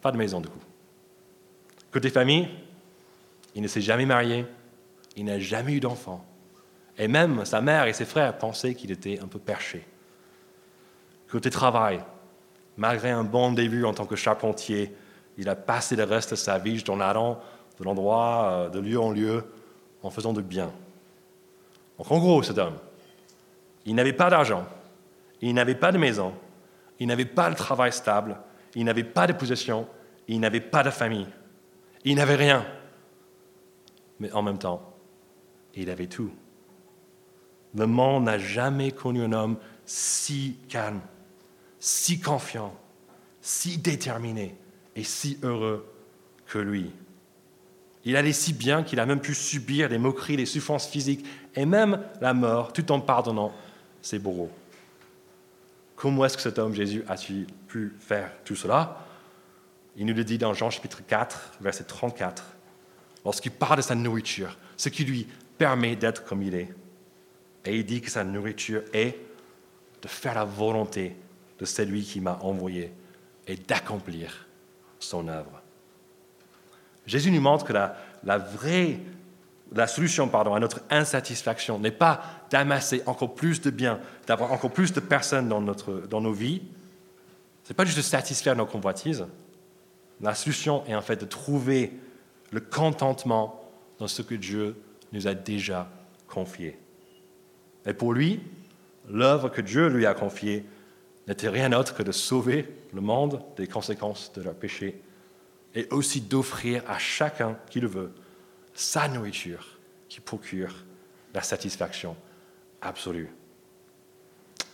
Pas 0.00 0.12
de 0.12 0.16
maison 0.16 0.40
du 0.40 0.48
coup. 0.48 0.62
Côté 1.92 2.08
famille, 2.08 2.48
il 3.56 3.62
ne 3.62 3.68
s'est 3.68 3.80
jamais 3.80 4.04
marié, 4.04 4.44
il 5.16 5.24
n'a 5.24 5.38
jamais 5.38 5.72
eu 5.72 5.80
d'enfant. 5.80 6.22
Et 6.98 7.08
même 7.08 7.44
sa 7.46 7.62
mère 7.62 7.86
et 7.86 7.94
ses 7.94 8.04
frères 8.04 8.36
pensaient 8.36 8.74
qu'il 8.74 8.92
était 8.92 9.18
un 9.18 9.26
peu 9.26 9.38
perché. 9.38 9.86
Côté 11.30 11.48
travail, 11.48 12.04
malgré 12.76 13.10
un 13.10 13.24
bon 13.24 13.52
début 13.52 13.84
en 13.84 13.94
tant 13.94 14.04
que 14.04 14.14
charpentier, 14.14 14.94
il 15.38 15.48
a 15.48 15.56
passé 15.56 15.96
le 15.96 16.04
reste 16.04 16.32
de 16.32 16.36
sa 16.36 16.58
vie 16.58 16.84
en 16.88 17.00
allant 17.00 17.40
de 17.78 17.84
l'endroit, 17.84 18.50
euh, 18.50 18.68
de 18.68 18.78
lieu 18.78 19.00
en 19.00 19.10
lieu, 19.10 19.44
en 20.02 20.10
faisant 20.10 20.34
du 20.34 20.42
bien. 20.42 20.70
Donc 21.96 22.10
en 22.10 22.18
gros, 22.18 22.42
cet 22.42 22.58
homme, 22.58 22.76
il 23.86 23.94
n'avait 23.94 24.12
pas 24.12 24.28
d'argent, 24.28 24.66
il 25.40 25.54
n'avait 25.54 25.74
pas 25.74 25.92
de 25.92 25.98
maison, 25.98 26.34
il 26.98 27.06
n'avait 27.06 27.24
pas 27.24 27.48
de 27.48 27.54
travail 27.54 27.92
stable, 27.92 28.36
il 28.74 28.84
n'avait 28.84 29.02
pas 29.04 29.26
de 29.26 29.32
possession, 29.32 29.88
il 30.28 30.40
n'avait 30.40 30.60
pas 30.60 30.82
de 30.82 30.90
famille, 30.90 31.28
il 32.04 32.16
n'avait 32.16 32.36
rien. 32.36 32.66
Mais 34.20 34.32
en 34.32 34.42
même 34.42 34.58
temps, 34.58 34.94
il 35.74 35.90
avait 35.90 36.06
tout. 36.06 36.30
Le 37.74 37.86
monde 37.86 38.24
n'a 38.24 38.38
jamais 38.38 38.92
connu 38.92 39.22
un 39.22 39.32
homme 39.32 39.56
si 39.84 40.56
calme, 40.68 41.00
si 41.78 42.20
confiant, 42.20 42.74
si 43.40 43.78
déterminé 43.78 44.56
et 44.94 45.04
si 45.04 45.38
heureux 45.42 45.86
que 46.46 46.58
lui. 46.58 46.90
Il 48.04 48.16
allait 48.16 48.32
si 48.32 48.52
bien 48.52 48.82
qu'il 48.82 49.00
a 49.00 49.06
même 49.06 49.20
pu 49.20 49.34
subir 49.34 49.88
des 49.88 49.98
moqueries, 49.98 50.36
des 50.36 50.46
souffrances 50.46 50.86
physiques 50.86 51.26
et 51.54 51.66
même 51.66 52.00
la 52.20 52.34
mort 52.34 52.72
tout 52.72 52.90
en 52.92 53.00
pardonnant 53.00 53.52
ses 54.00 54.18
bourreaux. 54.18 54.50
Comment 55.96 56.24
est-ce 56.24 56.36
que 56.36 56.42
cet 56.42 56.58
homme 56.58 56.74
Jésus 56.74 57.04
a-t-il 57.08 57.46
pu 57.66 57.94
faire 57.98 58.30
tout 58.44 58.54
cela? 58.54 59.04
Il 59.96 60.06
nous 60.06 60.14
le 60.14 60.24
dit 60.24 60.38
dans 60.38 60.54
Jean 60.54 60.70
chapitre 60.70 61.02
4, 61.06 61.54
verset 61.60 61.84
34, 61.84 62.55
lorsqu'il 63.26 63.50
parle 63.50 63.78
de 63.78 63.82
sa 63.82 63.96
nourriture, 63.96 64.56
ce 64.76 64.88
qui 64.88 65.04
lui 65.04 65.26
permet 65.58 65.96
d'être 65.96 66.24
comme 66.24 66.42
il 66.42 66.54
est. 66.54 66.72
Et 67.64 67.76
il 67.76 67.84
dit 67.84 68.00
que 68.00 68.08
sa 68.08 68.22
nourriture 68.22 68.82
est 68.92 69.18
de 70.00 70.06
faire 70.06 70.36
la 70.36 70.44
volonté 70.44 71.16
de 71.58 71.64
celui 71.64 72.04
qui 72.04 72.20
m'a 72.20 72.38
envoyé 72.42 72.92
et 73.48 73.56
d'accomplir 73.56 74.46
son 75.00 75.26
œuvre. 75.26 75.60
Jésus 77.04 77.32
nous 77.32 77.40
montre 77.40 77.64
que 77.64 77.72
la, 77.72 78.38
vraie 78.38 79.00
la 79.74 79.88
solution 79.88 80.28
pardon, 80.28 80.54
à 80.54 80.60
notre 80.60 80.82
insatisfaction 80.88 81.80
n'est 81.80 81.90
pas 81.90 82.22
d'amasser 82.50 83.02
encore 83.06 83.34
plus 83.34 83.60
de 83.60 83.70
biens, 83.70 83.98
d'avoir 84.28 84.52
encore 84.52 84.70
plus 84.70 84.92
de 84.92 85.00
personnes 85.00 85.48
dans, 85.48 85.60
notre, 85.60 86.06
dans 86.06 86.20
nos 86.20 86.32
vies. 86.32 86.62
Ce 87.64 87.72
n'est 87.72 87.76
pas 87.76 87.84
juste 87.84 87.96
de 87.98 88.02
satisfaire 88.02 88.54
nos 88.54 88.66
convoitises. 88.66 89.26
La 90.20 90.36
solution 90.36 90.84
est 90.86 90.94
en 90.94 91.02
fait 91.02 91.16
de 91.16 91.26
trouver 91.26 91.92
le 92.52 92.60
contentement 92.60 93.70
dans 93.98 94.08
ce 94.08 94.22
que 94.22 94.34
Dieu 94.34 94.76
nous 95.12 95.26
a 95.26 95.34
déjà 95.34 95.88
confié. 96.26 96.78
Et 97.86 97.94
pour 97.94 98.12
lui, 98.12 98.40
l'œuvre 99.08 99.48
que 99.48 99.60
Dieu 99.60 99.88
lui 99.88 100.06
a 100.06 100.14
confiée 100.14 100.64
n'était 101.28 101.48
rien 101.48 101.70
d'autre 101.70 101.94
que 101.94 102.02
de 102.02 102.12
sauver 102.12 102.68
le 102.92 103.00
monde 103.00 103.42
des 103.56 103.66
conséquences 103.66 104.32
de 104.34 104.42
leur 104.42 104.54
péché 104.54 105.00
et 105.74 105.86
aussi 105.90 106.20
d'offrir 106.20 106.82
à 106.88 106.98
chacun 106.98 107.58
qui 107.70 107.80
le 107.80 107.88
veut 107.88 108.12
sa 108.74 109.08
nourriture 109.08 109.78
qui 110.08 110.20
procure 110.20 110.74
la 111.34 111.42
satisfaction 111.42 112.16
absolue. 112.80 113.30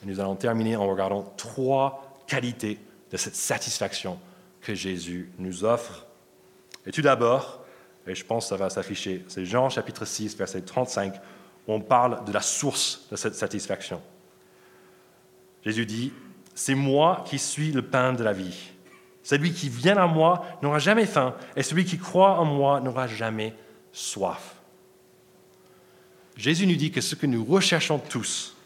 Nous 0.05 0.21
allons 0.21 0.37
terminer 0.37 0.77
en 0.77 0.87
regardant 0.87 1.33
trois 1.37 2.23
qualités 2.27 2.79
de 3.11 3.17
cette 3.17 3.37
satisfaction 3.37 4.19
que 4.61 4.75
Jésus 4.75 5.31
nous 5.39 5.65
offre. 5.65 6.07
Et 6.87 6.91
tout 6.91 7.03
d'abord, 7.03 7.62
et 8.07 8.15
je 8.15 8.25
pense 8.25 8.45
que 8.45 8.49
ça 8.51 8.57
va 8.57 8.71
s'afficher, 8.71 9.25
c'est 9.29 9.45
Jean 9.45 9.69
chapitre 9.69 10.05
6, 10.05 10.37
verset 10.37 10.63
35, 10.63 11.15
où 11.67 11.73
on 11.73 11.81
parle 11.81 12.25
de 12.25 12.33
la 12.33 12.41
source 12.41 13.07
de 13.11 13.17
cette 13.17 13.35
satisfaction. 13.35 14.01
Jésus 15.65 15.87
dit, 15.87 16.13
C'est 16.55 16.75
moi 16.75 17.25
qui 17.27 17.39
suis 17.39 17.71
le 17.71 17.83
pain 17.83 18.13
de 18.13 18.25
la 18.25 18.33
vie. 18.33 18.73
Celui 19.23 19.53
qui 19.53 19.69
vient 19.69 19.97
à 19.97 20.07
moi 20.07 20.45
n'aura 20.63 20.81
jamais 20.81 21.07
faim, 21.07 21.37
et 21.55 21.63
celui 21.63 21.85
qui 21.85 21.99
croit 21.99 22.41
en 22.41 22.45
moi 22.45 22.81
n'aura 22.81 23.07
jamais 23.07 23.55
soif. 23.93 24.57
Jésus 26.37 26.67
nous 26.67 26.77
dit 26.77 26.91
que 26.91 27.01
ce 27.01 27.15
que 27.15 27.27
nous 27.27 27.45
recherchons 27.45 27.99
tous 27.99 28.57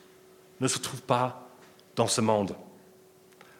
ne 0.60 0.68
se 0.68 0.78
trouve 0.78 1.02
pas 1.02 1.50
dans 1.94 2.06
ce 2.06 2.22
monde, 2.22 2.56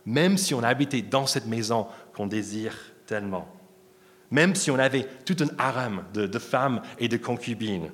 même 0.06 0.38
si 0.38 0.54
on 0.54 0.62
habitait 0.62 1.02
dans 1.02 1.26
cette 1.26 1.46
maison 1.46 1.86
qu'on 2.14 2.26
désire 2.26 2.74
tellement, 3.06 3.48
même 4.30 4.54
si 4.54 4.70
on 4.70 4.78
avait 4.78 5.06
tout 5.24 5.36
un 5.40 5.48
harem 5.58 6.04
de, 6.14 6.38
femmes 6.38 6.82
et 6.98 7.08
de 7.08 7.16
concubines, 7.16 7.90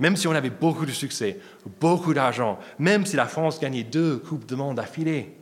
même 0.00 0.16
si 0.16 0.26
on 0.26 0.32
avait 0.32 0.50
beaucoup 0.50 0.86
de 0.86 0.90
succès, 0.90 1.38
beaucoup 1.80 2.14
d'argent, 2.14 2.58
même 2.78 3.06
si 3.06 3.16
la 3.16 3.26
France 3.26 3.60
gagnait 3.60 3.84
deux 3.84 4.18
Coupes 4.18 4.46
de 4.46 4.54
Monde 4.54 4.78
affilées, 4.78 5.36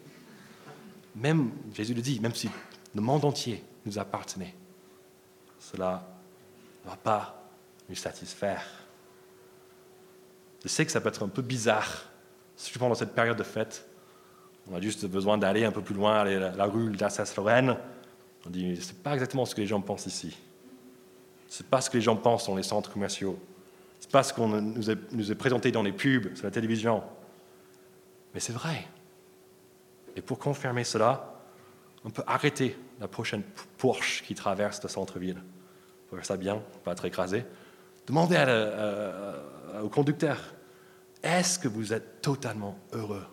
même, 1.16 1.50
Jésus 1.74 1.94
le 1.94 2.02
dit, 2.02 2.20
même 2.20 2.34
si 2.34 2.48
le 2.94 3.00
monde 3.00 3.24
entier 3.24 3.62
nous 3.86 3.98
appartenait. 3.98 4.54
Cela 5.58 6.06
ne 6.84 6.90
va 6.90 6.96
pas 6.96 7.42
nous 7.88 7.94
satisfaire. 7.94 8.64
Je 10.62 10.68
sais 10.68 10.84
que 10.84 10.92
ça 10.92 11.00
peut 11.00 11.08
être 11.08 11.24
un 11.24 11.28
peu 11.28 11.42
bizarre, 11.42 12.04
surtout 12.56 12.78
pendant 12.78 12.94
cette 12.94 13.14
période 13.14 13.36
de 13.36 13.42
fête. 13.42 13.86
On 14.70 14.76
a 14.76 14.80
juste 14.80 15.06
besoin 15.06 15.38
d'aller 15.38 15.64
un 15.64 15.72
peu 15.72 15.82
plus 15.82 15.94
loin, 15.94 16.20
aller 16.20 16.36
à 16.36 16.52
la 16.52 16.64
rue 16.64 16.90
d'Alsace-Lorraine. 16.96 17.76
On 18.46 18.50
dit, 18.50 18.76
ce 18.76 18.88
n'est 18.88 18.98
pas 18.98 19.14
exactement 19.14 19.44
ce 19.44 19.54
que 19.54 19.60
les 19.60 19.66
gens 19.66 19.80
pensent 19.80 20.06
ici. 20.06 20.36
Ce 21.48 21.62
n'est 21.62 21.68
pas 21.68 21.80
ce 21.80 21.90
que 21.90 21.96
les 21.96 22.02
gens 22.02 22.16
pensent 22.16 22.46
dans 22.46 22.56
les 22.56 22.62
centres 22.62 22.92
commerciaux. 22.92 23.38
Ce 24.00 24.06
n'est 24.06 24.12
pas 24.12 24.22
ce 24.22 24.32
qu'on 24.32 24.48
nous, 24.48 24.90
est 24.90 25.34
présenté 25.34 25.72
dans 25.72 25.82
les 25.82 25.92
pubs, 25.92 26.34
sur 26.34 26.44
la 26.44 26.50
télévision. 26.50 27.02
Mais 28.32 28.40
c'est 28.40 28.52
vrai. 28.52 28.86
Et 30.16 30.22
pour 30.22 30.38
confirmer 30.38 30.84
cela, 30.84 31.34
on 32.04 32.10
peut 32.10 32.24
arrêter 32.26 32.78
la 32.98 33.08
prochaine 33.08 33.42
Porsche 33.78 34.22
qui 34.22 34.34
traverse 34.34 34.82
le 34.82 34.88
centre-ville. 34.88 35.42
Pour 36.08 36.16
faire 36.16 36.26
ça 36.26 36.36
bien, 36.36 36.62
pas 36.82 36.92
être 36.92 37.04
écrasé. 37.04 37.44
Demandez 38.06 38.36
au 39.82 39.88
conducteur, 39.88 40.38
est-ce 41.22 41.58
que 41.58 41.68
vous 41.68 41.92
êtes 41.92 42.22
totalement 42.22 42.78
heureux? 42.92 43.26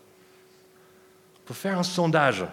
Peut 1.46 1.54
faire 1.54 1.80
un 1.80 1.84
sondage 1.84 2.46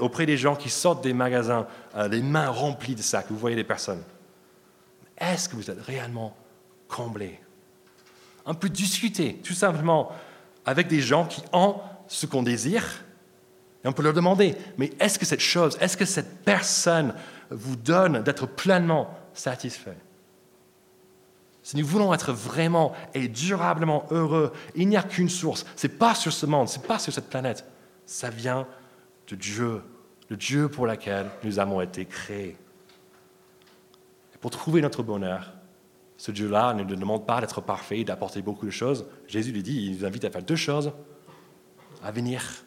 auprès 0.00 0.26
des 0.26 0.36
gens 0.36 0.56
qui 0.56 0.70
sortent 0.70 1.02
des 1.02 1.12
magasins, 1.12 1.66
euh, 1.96 2.08
les 2.08 2.22
mains 2.22 2.50
remplies 2.50 2.94
de 2.94 3.02
sacs, 3.02 3.26
vous 3.30 3.38
voyez 3.38 3.56
les 3.56 3.64
personnes. 3.64 4.02
Est-ce 5.16 5.48
que 5.48 5.56
vous 5.56 5.70
êtes 5.70 5.80
réellement 5.80 6.36
comblé? 6.88 7.40
On 8.44 8.54
peut 8.54 8.68
discuter 8.68 9.34
tout 9.42 9.54
simplement 9.54 10.12
avec 10.66 10.88
des 10.88 11.00
gens 11.00 11.26
qui 11.26 11.42
ont 11.52 11.76
ce 12.08 12.26
qu'on 12.26 12.42
désire 12.42 13.04
et 13.84 13.88
on 13.88 13.92
peut 13.92 14.02
leur 14.02 14.12
demander, 14.12 14.56
mais 14.78 14.90
est-ce 15.00 15.18
que 15.18 15.26
cette 15.26 15.40
chose, 15.40 15.76
est-ce 15.80 15.96
que 15.96 16.04
cette 16.04 16.44
personne 16.44 17.14
vous 17.50 17.76
donne 17.76 18.22
d'être 18.22 18.46
pleinement 18.46 19.12
satisfait? 19.34 19.96
Si 21.62 21.76
nous 21.76 21.86
voulons 21.86 22.12
être 22.12 22.32
vraiment 22.32 22.92
et 23.14 23.28
durablement 23.28 24.06
heureux, 24.10 24.52
il 24.74 24.88
n'y 24.88 24.96
a 24.96 25.02
qu'une 25.02 25.28
source. 25.28 25.64
Ce 25.76 25.86
n'est 25.86 25.92
pas 25.92 26.14
sur 26.14 26.32
ce 26.32 26.46
monde, 26.46 26.68
ce 26.68 26.78
n'est 26.78 26.86
pas 26.86 26.98
sur 26.98 27.12
cette 27.12 27.28
planète. 27.28 27.64
Ça 28.04 28.30
vient 28.30 28.66
de 29.28 29.36
Dieu, 29.36 29.82
le 30.28 30.36
Dieu 30.36 30.68
pour 30.68 30.86
lequel 30.86 31.30
nous 31.44 31.58
avons 31.58 31.80
été 31.80 32.04
créés. 32.04 32.56
Et 34.34 34.38
pour 34.38 34.50
trouver 34.50 34.80
notre 34.80 35.02
bonheur, 35.02 35.52
ce 36.16 36.30
Dieu-là 36.30 36.74
ne 36.74 36.84
nous 36.84 36.96
demande 36.96 37.26
pas 37.26 37.40
d'être 37.40 37.60
parfait, 37.60 38.04
d'apporter 38.04 38.42
beaucoup 38.42 38.66
de 38.66 38.70
choses. 38.70 39.06
Jésus 39.26 39.52
lui 39.52 39.62
dit, 39.62 39.86
il 39.86 39.96
nous 39.98 40.04
invite 40.04 40.24
à 40.24 40.30
faire 40.30 40.42
deux 40.42 40.56
choses, 40.56 40.92
à 42.02 42.12
venir, 42.12 42.64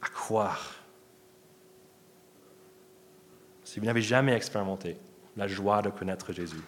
à 0.00 0.08
croire. 0.08 0.74
Si 3.64 3.80
vous 3.80 3.86
n'avez 3.86 4.02
jamais 4.02 4.32
expérimenté 4.32 4.96
la 5.36 5.46
joie 5.46 5.82
de 5.82 5.90
connaître 5.90 6.32
Jésus, 6.32 6.62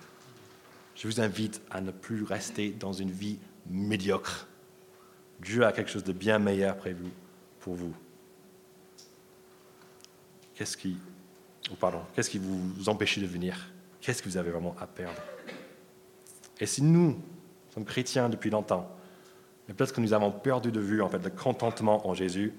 je 0.95 1.09
vous 1.09 1.21
invite 1.21 1.63
à 1.71 1.81
ne 1.81 1.91
plus 1.91 2.25
rester 2.25 2.71
dans 2.71 2.93
une 2.93 3.11
vie 3.11 3.39
médiocre. 3.69 4.49
Dieu 5.41 5.65
a 5.65 5.73
quelque 5.73 5.91
chose 5.91 6.05
de 6.05 6.13
bien 6.13 6.39
meilleur 6.39 6.77
prévu 6.77 7.07
pour 7.61 7.75
vous. 7.75 7.95
Qu'est-ce 10.57 10.77
qui, 10.77 10.97
oh 11.71 11.75
pardon, 11.79 12.01
qu'est-ce 12.15 12.31
qui 12.31 12.39
vous 12.39 12.89
empêche 12.89 13.19
de 13.19 13.27
venir? 13.27 13.71
Qu'est-ce 14.01 14.23
que 14.23 14.29
vous 14.29 14.39
avez 14.39 14.51
vraiment 14.51 14.75
à 14.81 14.87
perdre? 14.87 15.21
Et 16.59 16.67
si 16.67 16.83
nous 16.83 17.21
sommes 17.75 17.85
chrétiens 17.85 18.29
depuis 18.31 18.49
longtemps, 18.51 18.91
mais 19.69 19.75
peut-être 19.75 19.93
que 19.93 20.01
nous 20.01 20.15
avons 20.15 20.33
perdu 20.33 20.73
de 20.73 20.81
vue 20.81 21.03
en 21.03 21.09
fait 21.09 21.23
le 21.23 21.31
contentement 21.31 22.09
en 22.09 22.15
Jésus 22.15 22.55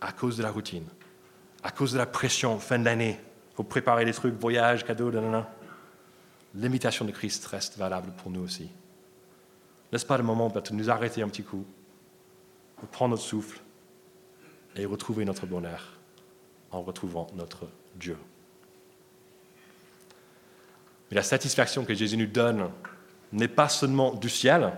à 0.00 0.12
cause 0.12 0.36
de 0.36 0.42
la 0.42 0.50
routine, 0.50 0.86
à 1.62 1.70
cause 1.70 1.92
de 1.92 1.98
la 1.98 2.06
pression 2.06 2.58
fin 2.58 2.78
d'année, 2.78 3.18
faut 3.54 3.64
préparer 3.64 4.04
des 4.04 4.12
trucs, 4.12 4.34
voyage, 4.34 4.84
cadeaux, 4.84 5.10
nanana. 5.10 5.48
L'imitation 6.54 7.04
de 7.04 7.10
Christ 7.10 7.44
reste 7.46 7.76
valable 7.76 8.12
pour 8.18 8.30
nous 8.30 8.40
aussi. 8.40 8.68
N'est-ce 9.90 10.06
pas 10.06 10.18
le 10.18 10.22
moment 10.22 10.48
de 10.48 10.62
nous 10.72 10.90
arrêter 10.90 11.22
un 11.22 11.28
petit 11.28 11.42
coup, 11.42 11.64
de 12.82 12.86
prendre 12.86 13.12
notre 13.12 13.22
souffle 13.22 13.60
et 14.76 14.84
retrouver 14.84 15.24
notre 15.24 15.46
bonheur? 15.46 15.97
En 16.70 16.82
retrouvant 16.82 17.26
notre 17.34 17.66
Dieu. 17.96 18.16
Mais 21.10 21.16
la 21.16 21.22
satisfaction 21.22 21.84
que 21.84 21.94
Jésus 21.94 22.16
nous 22.16 22.26
donne 22.26 22.70
n'est 23.32 23.48
pas 23.48 23.68
seulement 23.68 24.14
du 24.14 24.28
ciel, 24.28 24.72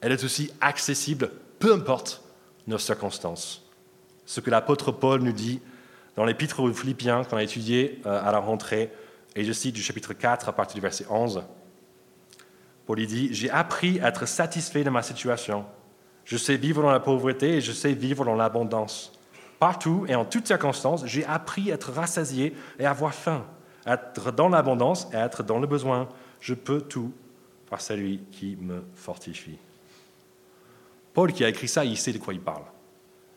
elle 0.00 0.12
est 0.12 0.24
aussi 0.24 0.50
accessible, 0.60 1.30
peu 1.58 1.72
importe 1.72 2.22
nos 2.66 2.78
circonstances. 2.78 3.62
Ce 4.26 4.40
que 4.40 4.50
l'apôtre 4.50 4.92
Paul 4.92 5.22
nous 5.22 5.32
dit 5.32 5.60
dans 6.16 6.24
l'épître 6.24 6.60
aux 6.60 6.72
Philippiens 6.72 7.24
qu'on 7.24 7.36
a 7.36 7.42
étudié 7.42 8.00
euh, 8.06 8.22
à 8.22 8.30
la 8.30 8.38
rentrée, 8.38 8.92
et 9.34 9.44
je 9.44 9.52
cite 9.52 9.74
du 9.74 9.82
chapitre 9.82 10.12
4 10.12 10.48
à 10.48 10.52
partir 10.52 10.76
du 10.76 10.80
verset 10.80 11.06
11. 11.10 11.42
Paul 12.86 13.00
y 13.00 13.06
dit 13.06 13.28
J'ai 13.32 13.50
appris 13.50 13.98
à 14.00 14.08
être 14.08 14.26
satisfait 14.26 14.84
de 14.84 14.90
ma 14.90 15.02
situation. 15.02 15.64
Je 16.24 16.36
sais 16.36 16.56
vivre 16.56 16.82
dans 16.82 16.90
la 16.90 17.00
pauvreté 17.00 17.56
et 17.56 17.60
je 17.60 17.72
sais 17.72 17.92
vivre 17.92 18.24
dans 18.24 18.36
l'abondance. 18.36 19.13
Partout 19.64 20.04
et 20.08 20.14
en 20.14 20.26
toutes 20.26 20.46
circonstances, 20.46 21.06
j'ai 21.06 21.24
appris 21.24 21.70
à 21.70 21.76
être 21.76 21.90
rassasié 21.90 22.54
et 22.78 22.84
à 22.84 22.90
avoir 22.90 23.14
faim, 23.14 23.46
à 23.86 23.94
être 23.94 24.30
dans 24.30 24.50
l'abondance 24.50 25.08
et 25.10 25.16
à 25.16 25.24
être 25.24 25.42
dans 25.42 25.58
le 25.58 25.66
besoin. 25.66 26.06
Je 26.38 26.52
peux 26.52 26.82
tout 26.82 27.14
par 27.70 27.80
celui 27.80 28.20
qui 28.30 28.58
me 28.60 28.82
fortifie. 28.94 29.56
Paul 31.14 31.32
qui 31.32 31.46
a 31.46 31.48
écrit 31.48 31.66
ça, 31.66 31.82
il 31.82 31.96
sait 31.96 32.12
de 32.12 32.18
quoi 32.18 32.34
il 32.34 32.42
parle. 32.42 32.64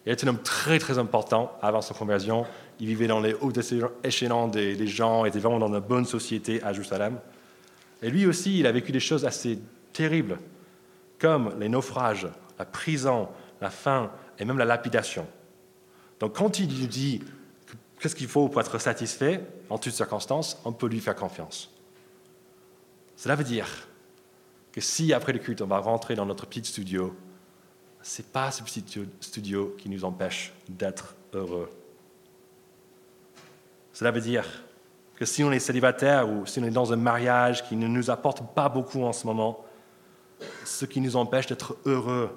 Il 0.06 0.12
est 0.12 0.22
un 0.22 0.28
homme 0.28 0.42
très 0.42 0.80
très 0.80 0.98
important 0.98 1.58
avant 1.62 1.80
sa 1.80 1.94
conversion. 1.94 2.46
Il 2.82 2.88
vivait 2.88 3.08
dans 3.08 3.22
les 3.22 3.34
hauts 3.34 3.54
échelons 4.04 4.50
des, 4.50 4.76
des 4.76 4.88
gens, 4.88 5.24
était 5.24 5.40
vraiment 5.40 5.60
dans 5.60 5.74
une 5.74 5.80
bonne 5.80 6.04
société 6.04 6.62
à 6.62 6.74
Jérusalem. 6.74 7.20
Et 8.02 8.10
lui 8.10 8.26
aussi, 8.26 8.60
il 8.60 8.68
a 8.68 8.74
vécu 8.74 8.92
des 8.92 9.00
choses 9.00 9.26
assez 9.26 9.60
terribles, 9.94 10.40
comme 11.20 11.58
les 11.58 11.70
naufrages, 11.70 12.28
la 12.60 12.66
prison, 12.66 13.30
la 13.62 13.70
faim 13.70 14.12
et 14.38 14.44
même 14.44 14.58
la 14.58 14.66
lapidation. 14.66 15.26
Donc 16.20 16.36
quand 16.36 16.60
il 16.60 16.68
nous 16.68 16.88
dit 16.88 17.22
qu'est-ce 18.00 18.16
qu'il 18.16 18.28
faut 18.28 18.48
pour 18.48 18.62
être 18.62 18.80
satisfait 18.80 19.46
en 19.70 19.78
toutes 19.78 19.94
circonstances, 19.94 20.60
on 20.66 20.72
peut 20.72 20.88
lui 20.88 21.00
faire 21.00 21.16
confiance. 21.16 21.72
Cela 23.16 23.36
veut 23.36 23.44
dire 23.44 23.88
que 24.72 24.82
si 24.82 25.14
après 25.14 25.34
le 25.34 25.40
culte, 25.40 25.62
on 25.62 25.68
va 25.68 25.80
rentrer 25.80 26.16
dans 26.16 26.26
notre 26.26 26.46
petit 26.46 26.64
studio, 26.64 27.16
ce 28.02 28.22
n'est 28.22 28.28
pas 28.28 28.52
ce 28.52 28.64
petit 28.64 28.84
studio 29.20 29.76
qui 29.78 29.90
nous 29.90 30.06
empêche 30.06 30.54
d'être 30.70 31.16
heureux. 31.34 31.70
Cela 33.92 34.12
veut 34.12 34.22
dire 34.22 34.46
que 35.16 35.26
si 35.26 35.44
on 35.44 35.52
est 35.52 35.60
célibataire 35.60 36.30
ou 36.30 36.46
si 36.46 36.60
on 36.60 36.64
est 36.64 36.70
dans 36.70 36.94
un 36.94 36.98
mariage 36.98 37.68
qui 37.68 37.76
ne 37.76 37.88
nous 37.88 38.12
apporte 38.12 38.54
pas 38.54 38.70
beaucoup 38.70 39.04
en 39.04 39.14
ce 39.14 39.26
moment, 39.26 39.66
ce 40.64 40.86
qui 40.86 41.02
nous 41.02 41.16
empêche 41.16 41.48
d'être 41.48 41.76
heureux 41.86 42.30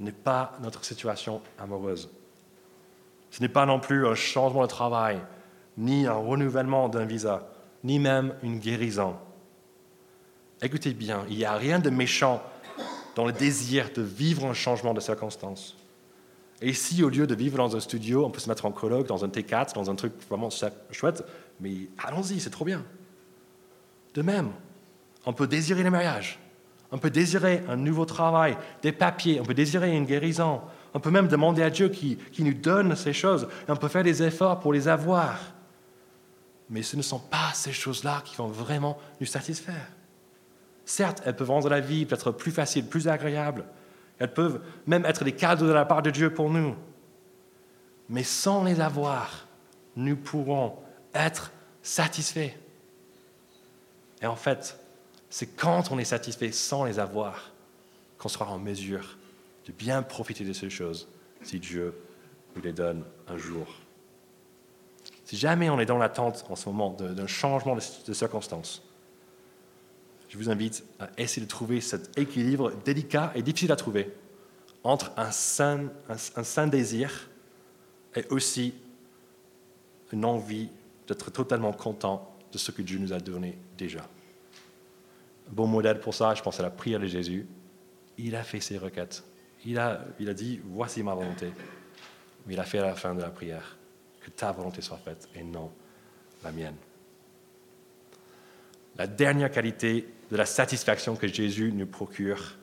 n'est 0.00 0.10
pas 0.10 0.58
notre 0.60 0.84
situation 0.84 1.40
amoureuse. 1.58 2.10
Ce 3.36 3.42
n'est 3.42 3.50
pas 3.50 3.66
non 3.66 3.78
plus 3.78 4.06
un 4.06 4.14
changement 4.14 4.62
de 4.62 4.66
travail, 4.66 5.20
ni 5.76 6.06
un 6.06 6.14
renouvellement 6.14 6.88
d'un 6.88 7.04
visa, 7.04 7.46
ni 7.84 7.98
même 7.98 8.34
une 8.42 8.60
guérison. 8.60 9.14
Écoutez 10.62 10.94
bien, 10.94 11.22
il 11.28 11.36
n'y 11.36 11.44
a 11.44 11.52
rien 11.52 11.78
de 11.78 11.90
méchant 11.90 12.42
dans 13.14 13.26
le 13.26 13.32
désir 13.32 13.90
de 13.94 14.00
vivre 14.00 14.46
un 14.46 14.54
changement 14.54 14.94
de 14.94 15.00
circonstances. 15.00 15.76
Et 16.62 16.72
si 16.72 17.02
au 17.02 17.10
lieu 17.10 17.26
de 17.26 17.34
vivre 17.34 17.58
dans 17.58 17.76
un 17.76 17.80
studio, 17.80 18.24
on 18.24 18.30
peut 18.30 18.40
se 18.40 18.48
mettre 18.48 18.64
en 18.64 18.72
colloque, 18.72 19.06
dans 19.06 19.22
un 19.22 19.28
T4, 19.28 19.74
dans 19.74 19.90
un 19.90 19.96
truc 19.96 20.14
vraiment 20.30 20.48
chouette, 20.90 21.22
mais 21.60 21.90
allons-y, 22.02 22.40
c'est 22.40 22.48
trop 22.48 22.64
bien. 22.64 22.82
De 24.14 24.22
même, 24.22 24.48
on 25.26 25.34
peut 25.34 25.46
désirer 25.46 25.82
le 25.82 25.90
mariage, 25.90 26.38
on 26.90 26.96
peut 26.96 27.10
désirer 27.10 27.62
un 27.68 27.76
nouveau 27.76 28.06
travail, 28.06 28.56
des 28.80 28.92
papiers, 28.92 29.40
on 29.42 29.44
peut 29.44 29.52
désirer 29.52 29.94
une 29.94 30.06
guérison, 30.06 30.62
on 30.96 31.00
peut 31.00 31.10
même 31.10 31.28
demander 31.28 31.62
à 31.62 31.68
Dieu 31.68 31.90
qui, 31.90 32.16
qui 32.32 32.42
nous 32.42 32.54
donne 32.54 32.96
ces 32.96 33.12
choses, 33.12 33.46
et 33.68 33.70
on 33.70 33.76
peut 33.76 33.88
faire 33.88 34.02
des 34.02 34.22
efforts 34.22 34.60
pour 34.60 34.72
les 34.72 34.88
avoir. 34.88 35.38
Mais 36.70 36.80
ce 36.80 36.96
ne 36.96 37.02
sont 37.02 37.18
pas 37.18 37.50
ces 37.52 37.70
choses-là 37.70 38.22
qui 38.24 38.34
vont 38.36 38.46
vraiment 38.46 38.96
nous 39.20 39.26
satisfaire. 39.26 39.90
Certes, 40.86 41.20
elles 41.26 41.36
peuvent 41.36 41.50
rendre 41.50 41.68
la 41.68 41.80
vie 41.80 42.06
peut-être 42.06 42.32
plus 42.32 42.50
facile, 42.50 42.86
plus 42.86 43.08
agréable. 43.08 43.66
Elles 44.18 44.32
peuvent 44.32 44.62
même 44.86 45.04
être 45.04 45.22
des 45.22 45.32
cadeaux 45.32 45.66
de 45.66 45.72
la 45.72 45.84
part 45.84 46.00
de 46.00 46.08
Dieu 46.08 46.32
pour 46.32 46.48
nous. 46.48 46.74
Mais 48.08 48.22
sans 48.22 48.64
les 48.64 48.80
avoir, 48.80 49.46
nous 49.96 50.16
pourrons 50.16 50.78
être 51.14 51.52
satisfaits. 51.82 52.54
Et 54.22 54.26
en 54.26 54.36
fait, 54.36 54.80
c'est 55.28 55.54
quand 55.56 55.92
on 55.92 55.98
est 55.98 56.04
satisfait 56.04 56.52
sans 56.52 56.84
les 56.84 56.98
avoir 56.98 57.52
qu'on 58.16 58.30
sera 58.30 58.46
en 58.46 58.58
mesure 58.58 59.18
de 59.66 59.72
bien 59.72 60.02
profiter 60.02 60.44
de 60.44 60.52
ces 60.52 60.70
choses 60.70 61.08
si 61.42 61.58
Dieu 61.60 61.94
nous 62.54 62.62
les 62.62 62.72
donne 62.72 63.04
un 63.28 63.36
jour. 63.36 63.66
Si 65.24 65.36
jamais 65.36 65.68
on 65.68 65.78
est 65.80 65.86
dans 65.86 65.98
l'attente 65.98 66.44
en 66.48 66.56
ce 66.56 66.68
moment 66.68 66.90
d'un 66.90 67.26
changement 67.26 67.76
de 67.76 68.12
circonstances, 68.12 68.82
je 70.28 70.38
vous 70.38 70.50
invite 70.50 70.84
à 70.98 71.08
essayer 71.18 71.44
de 71.44 71.50
trouver 71.50 71.80
cet 71.80 72.16
équilibre 72.18 72.72
délicat 72.84 73.32
et 73.34 73.42
difficile 73.42 73.72
à 73.72 73.76
trouver 73.76 74.12
entre 74.84 75.12
un 75.16 75.30
sain, 75.32 75.90
un, 76.08 76.16
sain 76.16 76.66
désir 76.66 77.28
et 78.14 78.24
aussi 78.30 78.74
une 80.12 80.24
envie 80.24 80.68
d'être 81.08 81.30
totalement 81.30 81.72
content 81.72 82.36
de 82.52 82.58
ce 82.58 82.70
que 82.70 82.82
Dieu 82.82 82.98
nous 82.98 83.12
a 83.12 83.18
donné 83.18 83.58
déjà. 83.76 84.08
Un 85.48 85.52
bon 85.52 85.66
modèle 85.66 86.00
pour 86.00 86.14
ça, 86.14 86.34
je 86.34 86.42
pense 86.42 86.60
à 86.60 86.62
la 86.62 86.70
prière 86.70 87.00
de 87.00 87.06
Jésus. 87.06 87.46
Il 88.18 88.36
a 88.36 88.42
fait 88.42 88.60
ses 88.60 88.78
requêtes. 88.78 89.24
Il 89.66 89.80
a, 89.80 89.98
dit, 90.32 90.60
voici 90.64 91.02
ma 91.02 91.12
volonté. 91.12 91.50
Il 92.48 92.60
a 92.60 92.62
fait 92.62 92.78
à 92.78 92.86
la 92.86 92.94
fin 92.94 93.16
de 93.16 93.20
la 93.20 93.30
prière, 93.30 93.76
que 94.20 94.30
ta 94.30 94.52
volonté 94.52 94.80
soit 94.80 94.98
faite 94.98 95.28
et 95.34 95.42
non 95.42 95.72
la 96.44 96.52
mienne. 96.52 96.76
La 98.96 99.08
dernière 99.08 99.50
qualité 99.50 100.06
de 100.30 100.36
la 100.36 100.46
satisfaction 100.46 101.16
que 101.16 101.26
Jésus 101.26 101.72
nous 101.72 101.86
procure, 101.86 102.54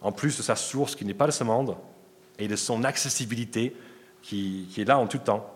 en 0.00 0.10
plus 0.10 0.36
de 0.36 0.42
sa 0.42 0.56
source 0.56 0.96
qui 0.96 1.04
n'est 1.04 1.14
pas 1.14 1.26
de 1.26 1.32
ce 1.32 1.44
monde, 1.44 1.76
et 2.38 2.48
de 2.48 2.56
son 2.56 2.82
accessibilité 2.82 3.76
qui, 4.22 4.68
est 4.76 4.84
là 4.84 4.98
en 4.98 5.06
tout 5.06 5.18
temps, 5.18 5.54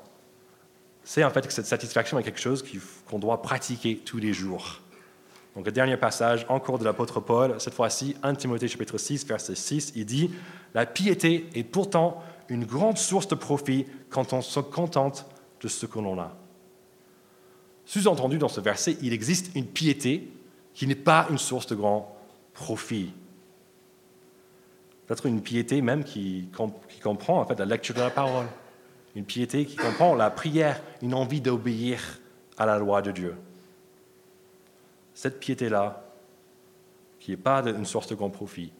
c'est 1.02 1.24
en 1.24 1.30
fait 1.30 1.44
que 1.44 1.52
cette 1.52 1.66
satisfaction 1.66 2.20
est 2.20 2.22
quelque 2.22 2.40
chose 2.40 2.64
qu'on 3.08 3.18
doit 3.18 3.42
pratiquer 3.42 3.98
tous 3.98 4.18
les 4.18 4.32
jours. 4.32 4.81
Donc 5.54 5.66
le 5.66 5.72
dernier 5.72 5.96
passage, 5.96 6.46
encore 6.48 6.78
de 6.78 6.84
l'apôtre 6.84 7.20
Paul, 7.20 7.54
cette 7.58 7.74
fois-ci, 7.74 8.16
1 8.22 8.34
Timothée 8.34 8.68
chapitre 8.68 8.96
6, 8.96 9.26
verset 9.26 9.54
6, 9.54 9.92
il 9.96 10.06
dit, 10.06 10.30
La 10.74 10.86
piété 10.86 11.48
est 11.54 11.64
pourtant 11.64 12.22
une 12.48 12.64
grande 12.64 12.98
source 12.98 13.28
de 13.28 13.34
profit 13.34 13.86
quand 14.08 14.32
on 14.32 14.40
se 14.40 14.60
contente 14.60 15.26
de 15.60 15.68
ce 15.68 15.86
que 15.86 15.98
l'on 15.98 16.18
a. 16.18 16.34
Sous-entendu 17.84 18.38
dans 18.38 18.48
ce 18.48 18.60
verset, 18.60 18.96
il 19.02 19.12
existe 19.12 19.54
une 19.54 19.66
piété 19.66 20.32
qui 20.74 20.86
n'est 20.86 20.94
pas 20.94 21.26
une 21.30 21.38
source 21.38 21.66
de 21.66 21.74
grand 21.74 22.16
profit. 22.54 23.12
Peut-être 25.06 25.26
une 25.26 25.42
piété 25.42 25.82
même 25.82 26.04
qui, 26.04 26.48
comprend 27.02 27.40
en 27.40 27.46
fait 27.46 27.58
la 27.58 27.66
lecture 27.66 27.94
de 27.94 28.00
la 28.00 28.10
parole, 28.10 28.46
une 29.14 29.24
piété 29.24 29.66
qui 29.66 29.76
comprend 29.76 30.14
la 30.14 30.30
prière, 30.30 30.80
une 31.02 31.12
envie 31.12 31.40
d'obéir 31.40 32.00
à 32.56 32.64
la 32.64 32.78
loi 32.78 33.02
de 33.02 33.10
Dieu. 33.10 33.34
Cette 35.22 35.38
piété-là, 35.38 36.02
qui 37.20 37.30
n'est 37.30 37.36
pas 37.36 37.62
une 37.64 37.86
source 37.86 38.08
de 38.08 38.16
grand 38.16 38.30
profit, 38.30 38.72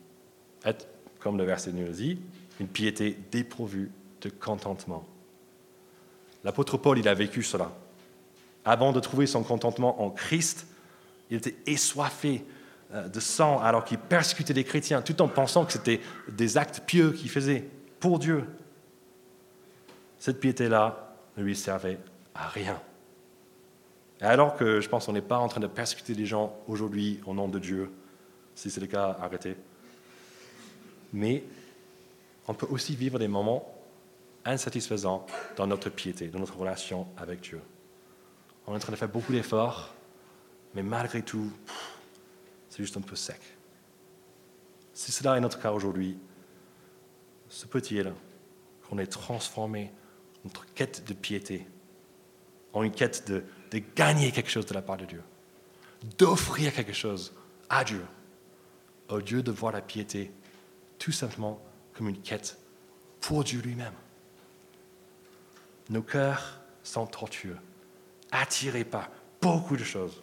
est, 0.65 0.89
comme 1.21 1.39
le 1.39 1.45
verset 1.45 1.71
nous 1.71 1.87
le 1.87 1.93
dit, 1.93 2.19
une 2.59 2.67
piété 2.67 3.17
dépourvue 3.31 3.93
de 4.21 4.29
contentement. 4.29 5.07
L'apôtre 6.43 6.79
Paul, 6.79 6.99
il 6.99 7.07
a 7.07 7.15
vécu 7.15 7.45
cela. 7.45 7.71
Avant 8.65 8.91
de 8.91 8.99
trouver 8.99 9.29
son 9.29 9.45
contentement 9.45 10.03
en 10.03 10.11
Christ, 10.11 10.67
il 11.31 11.37
était 11.37 11.55
essoiffé 11.65 12.45
euh, 12.93 13.07
de 13.07 13.21
sang 13.21 13.61
alors 13.61 13.85
qu'il 13.85 13.99
persécutait 13.99 14.53
les 14.53 14.65
chrétiens, 14.65 15.01
tout 15.01 15.23
en 15.23 15.29
pensant 15.29 15.65
que 15.65 15.73
c'était 15.73 16.01
des 16.29 16.59
actes 16.59 16.83
pieux 16.85 17.13
qu'il 17.13 17.31
faisait 17.31 17.69
pour 18.01 18.19
Dieu. 18.19 18.45
Cette 20.19 20.41
piété-là 20.41 21.15
ne 21.37 21.45
lui 21.45 21.55
servait 21.55 22.01
à 22.35 22.49
rien. 22.49 22.83
Alors 24.23 24.55
que 24.55 24.81
je 24.81 24.89
pense 24.89 25.07
qu'on 25.07 25.13
n'est 25.13 25.21
pas 25.21 25.39
en 25.39 25.49
train 25.49 25.61
de 25.61 25.67
persécuter 25.67 26.15
les 26.15 26.27
gens 26.27 26.57
aujourd'hui 26.69 27.21
au 27.27 27.35
nom 27.35 27.49
de 27.49 27.59
Dieu, 27.59 27.91
si 28.55 28.71
c'est 28.71 28.81
le 28.81 28.87
cas, 28.87 29.17
arrêtez. 29.21 29.57
Mais 31.13 31.43
on 32.47 32.55
peut 32.55 32.69
aussi 32.71 32.95
vivre 32.95 33.19
des 33.19 33.27
moments 33.27 33.75
insatisfaisants 34.45 35.27
dans 35.57 35.67
notre 35.67 35.91
piété, 35.91 36.29
dans 36.29 36.39
notre 36.39 36.57
relation 36.57 37.09
avec 37.17 37.41
Dieu. 37.41 37.61
On 38.67 38.73
est 38.73 38.77
en 38.77 38.79
train 38.79 38.93
de 38.93 38.97
faire 38.97 39.09
beaucoup 39.09 39.33
d'efforts, 39.33 39.93
mais 40.77 40.85
malgré 40.85 41.23
tout, 41.23 41.51
c'est 42.69 42.83
juste 42.83 42.97
un 42.97 43.01
peu 43.01 43.17
sec. 43.17 43.41
Si 44.95 45.11
cela 45.11 45.37
est 45.37 45.41
notre 45.41 45.61
cas 45.61 45.73
aujourd'hui, 45.73 46.17
se 47.49 47.67
peut-il 47.67 48.13
qu'on 48.89 48.99
ait 48.99 49.07
transformé 49.07 49.91
notre 50.45 50.65
quête 50.75 51.05
de 51.09 51.13
piété 51.13 51.67
en 52.73 52.85
une 52.85 52.93
quête 52.93 53.29
de, 53.29 53.45
de 53.73 53.83
gagner 53.97 54.31
quelque 54.31 54.51
chose 54.51 54.67
de 54.67 54.75
la 54.75 54.83
part 54.83 54.99
de 54.99 55.07
Dieu, 55.07 55.23
d'offrir 56.19 56.73
quelque 56.73 56.93
chose 56.93 57.33
à 57.69 57.83
Dieu, 57.85 58.05
au 59.09 59.19
lieu 59.19 59.43
de 59.43 59.51
voir 59.51 59.73
la 59.73 59.81
piété 59.81 60.31
tout 60.99 61.13
simplement 61.13 61.61
comme 61.95 62.09
une 62.09 62.21
quête 62.21 62.59
pour 63.21 63.45
Dieu 63.45 63.61
lui-même. 63.61 63.95
Nos 65.89 66.03
cœurs 66.03 66.61
sont 66.83 67.07
tortueux, 67.07 67.57
attirés 68.31 68.85
par 68.85 69.09
beaucoup 69.41 69.77
de 69.77 69.85
choses. 69.85 70.23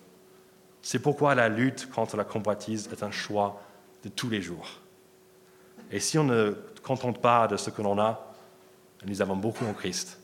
C'est 0.81 0.99
pourquoi 0.99 1.35
la 1.35 1.49
lutte 1.49 1.89
contre 1.89 2.17
la 2.17 2.23
convoitise 2.23 2.87
est 2.91 3.03
un 3.03 3.11
choix 3.11 3.61
de 4.03 4.09
tous 4.09 4.29
les 4.29 4.41
jours. 4.41 4.79
Et 5.91 5.99
si 5.99 6.17
on 6.17 6.23
ne 6.23 6.51
contente 6.83 7.19
pas 7.19 7.47
de 7.47 7.57
ce 7.57 7.71
que 7.71 7.81
l'on 7.81 7.99
a, 7.99 8.33
nous 9.05 9.21
avons 9.21 9.35
beaucoup 9.35 9.65
en 9.65 9.73
Christ. 9.73 10.19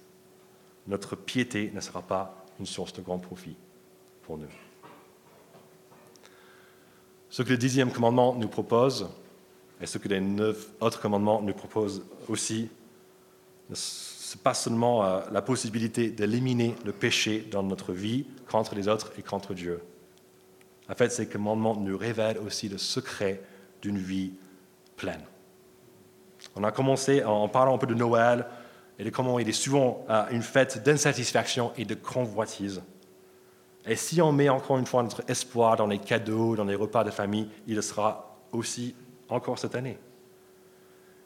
Notre 0.88 1.16
piété 1.16 1.72
ne 1.74 1.82
sera 1.82 2.02
pas 2.02 2.45
une 2.60 2.66
source 2.66 2.94
de 2.94 3.02
grand 3.02 3.20
profit 3.20 3.56
pour 4.24 4.38
nous. 4.38 4.48
Ce 7.30 7.44
que 7.44 7.50
le 7.50 7.58
dixième 7.58 7.92
commandement 7.92 8.36
nous 8.36 8.48
propose, 8.48 9.10
et 9.82 9.86
ce 9.86 9.98
que 9.98 10.08
les 10.08 10.22
neuf 10.22 10.68
autres 10.80 11.02
commandements 11.02 11.42
nous 11.42 11.54
proposent 11.54 12.06
aussi, 12.30 12.70
ce 13.74 14.36
n'est 14.36 14.42
pas 14.42 14.54
seulement 14.54 15.04
euh, 15.04 15.22
la 15.32 15.42
possibilité 15.42 16.12
d'éliminer 16.12 16.76
le 16.86 16.92
péché 16.92 17.48
dans 17.52 17.64
notre 17.64 17.92
vie 17.92 18.26
contre 18.50 18.76
les 18.76 18.88
autres 18.88 19.12
et 19.18 19.22
contre 19.22 19.54
Dieu. 19.54 19.82
En 20.90 20.94
fait, 20.94 21.10
ces 21.10 21.28
commandements 21.28 21.76
nous 21.76 21.98
révèlent 21.98 22.38
aussi 22.38 22.70
le 22.70 22.78
secret 22.78 23.42
d'une 23.82 23.98
vie 23.98 24.34
pleine. 24.96 25.24
On 26.56 26.64
a 26.64 26.72
commencé 26.72 27.24
en 27.24 27.48
parlant 27.50 27.76
un 27.76 27.78
peu 27.78 27.88
de 27.88 27.96
Noël 27.96 28.46
et 28.98 29.04
de 29.04 29.10
comment 29.10 29.40
il 29.40 29.50
est 29.50 29.54
souvent 29.54 30.06
euh, 30.10 30.26
une 30.32 30.42
fête 30.42 30.84
d'insatisfaction 30.84 31.72
et 31.78 31.86
de 31.86 31.96
convoitise. 31.96 32.82
Et 33.86 33.96
si 33.96 34.22
on 34.22 34.32
met 34.32 34.50
encore 34.50 34.78
une 34.78 34.86
fois 34.86 35.04
notre 35.04 35.24
espoir 35.30 35.76
dans 35.76 35.88
les 35.88 36.00
cadeaux, 36.00 36.56
dans 36.56 36.64
les 36.64 36.76
repas 36.76 37.04
de 37.04 37.12
famille, 37.12 37.50
il 37.68 37.76
le 37.76 37.82
sera 37.82 38.40
aussi 38.52 38.96
encore 39.30 39.60
cette 39.60 39.76
année. 39.76 39.98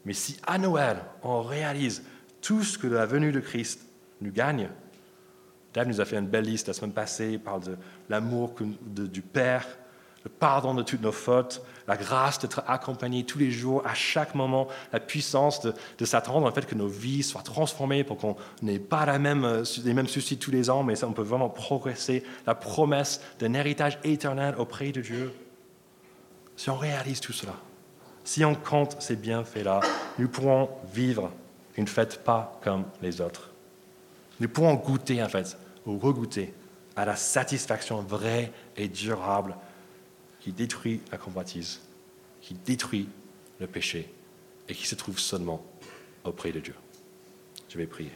Mais 0.05 0.13
si 0.13 0.37
à 0.45 0.57
Noël, 0.57 0.97
on 1.23 1.41
réalise 1.41 2.03
tout 2.41 2.63
ce 2.63 2.77
que 2.77 2.87
la 2.87 3.05
venue 3.05 3.31
de 3.31 3.39
Christ 3.39 3.85
nous 4.21 4.31
gagne, 4.31 4.69
Dave 5.73 5.87
nous 5.87 6.01
a 6.01 6.05
fait 6.05 6.17
une 6.17 6.27
belle 6.27 6.45
liste 6.45 6.67
la 6.67 6.73
semaine 6.73 6.93
passée, 6.93 7.33
il 7.33 7.39
parle 7.39 7.63
de 7.63 7.77
l'amour 8.09 8.55
du 8.81 9.21
Père, 9.21 9.67
le 10.23 10.29
pardon 10.29 10.73
de 10.73 10.83
toutes 10.83 11.01
nos 11.01 11.11
fautes, 11.11 11.61
la 11.87 11.97
grâce 11.97 12.39
d'être 12.39 12.63
accompagné 12.67 13.23
tous 13.23 13.39
les 13.39 13.51
jours, 13.51 13.81
à 13.85 13.93
chaque 13.93 14.35
moment, 14.35 14.67
la 14.93 14.99
puissance 14.99 15.61
de, 15.61 16.05
s'attendre 16.05 16.45
en 16.45 16.51
fait 16.51 16.65
que 16.65 16.75
nos 16.75 16.87
vies 16.87 17.23
soient 17.23 17.41
transformées 17.41 18.03
pour 18.03 18.17
qu'on 18.17 18.35
n'ait 18.61 18.79
pas 18.79 19.05
la 19.05 19.17
même, 19.17 19.63
les 19.83 19.93
mêmes 19.93 20.07
soucis 20.07 20.37
tous 20.37 20.51
les 20.51 20.69
ans, 20.69 20.83
mais 20.83 21.03
on 21.03 21.13
peut 21.13 21.23
vraiment 21.23 21.49
progresser, 21.49 22.23
la 22.45 22.55
promesse 22.55 23.21
d'un 23.39 23.53
héritage 23.53 23.97
éternel 24.03 24.55
auprès 24.57 24.91
de 24.91 25.01
Dieu. 25.01 25.33
Si 26.55 26.69
on 26.69 26.77
réalise 26.77 27.21
tout 27.21 27.33
cela, 27.33 27.53
si 28.23 28.43
on 28.45 28.53
compte 28.53 29.01
ces 29.01 29.15
bienfaits-là, 29.15 29.79
nous 30.19 30.27
pourrons 30.27 30.69
vivre 30.93 31.31
une 31.77 31.87
fête 31.87 32.23
pas 32.23 32.59
comme 32.61 32.83
les 33.01 33.21
autres. 33.21 33.49
Nous 34.39 34.49
pourrons 34.49 34.75
goûter, 34.75 35.23
en 35.23 35.29
fait, 35.29 35.57
ou 35.85 35.97
regoûter 35.97 36.53
à 36.95 37.05
la 37.05 37.15
satisfaction 37.15 38.01
vraie 38.01 38.51
et 38.75 38.87
durable 38.87 39.55
qui 40.39 40.51
détruit 40.51 41.01
la 41.11 41.17
convoitise, 41.17 41.81
qui 42.41 42.53
détruit 42.53 43.09
le 43.59 43.67
péché 43.67 44.11
et 44.67 44.73
qui 44.73 44.87
se 44.87 44.95
trouve 44.95 45.19
seulement 45.19 45.65
auprès 46.23 46.51
de 46.51 46.59
Dieu. 46.59 46.75
Je 47.69 47.77
vais 47.77 47.87
prier. 47.87 48.11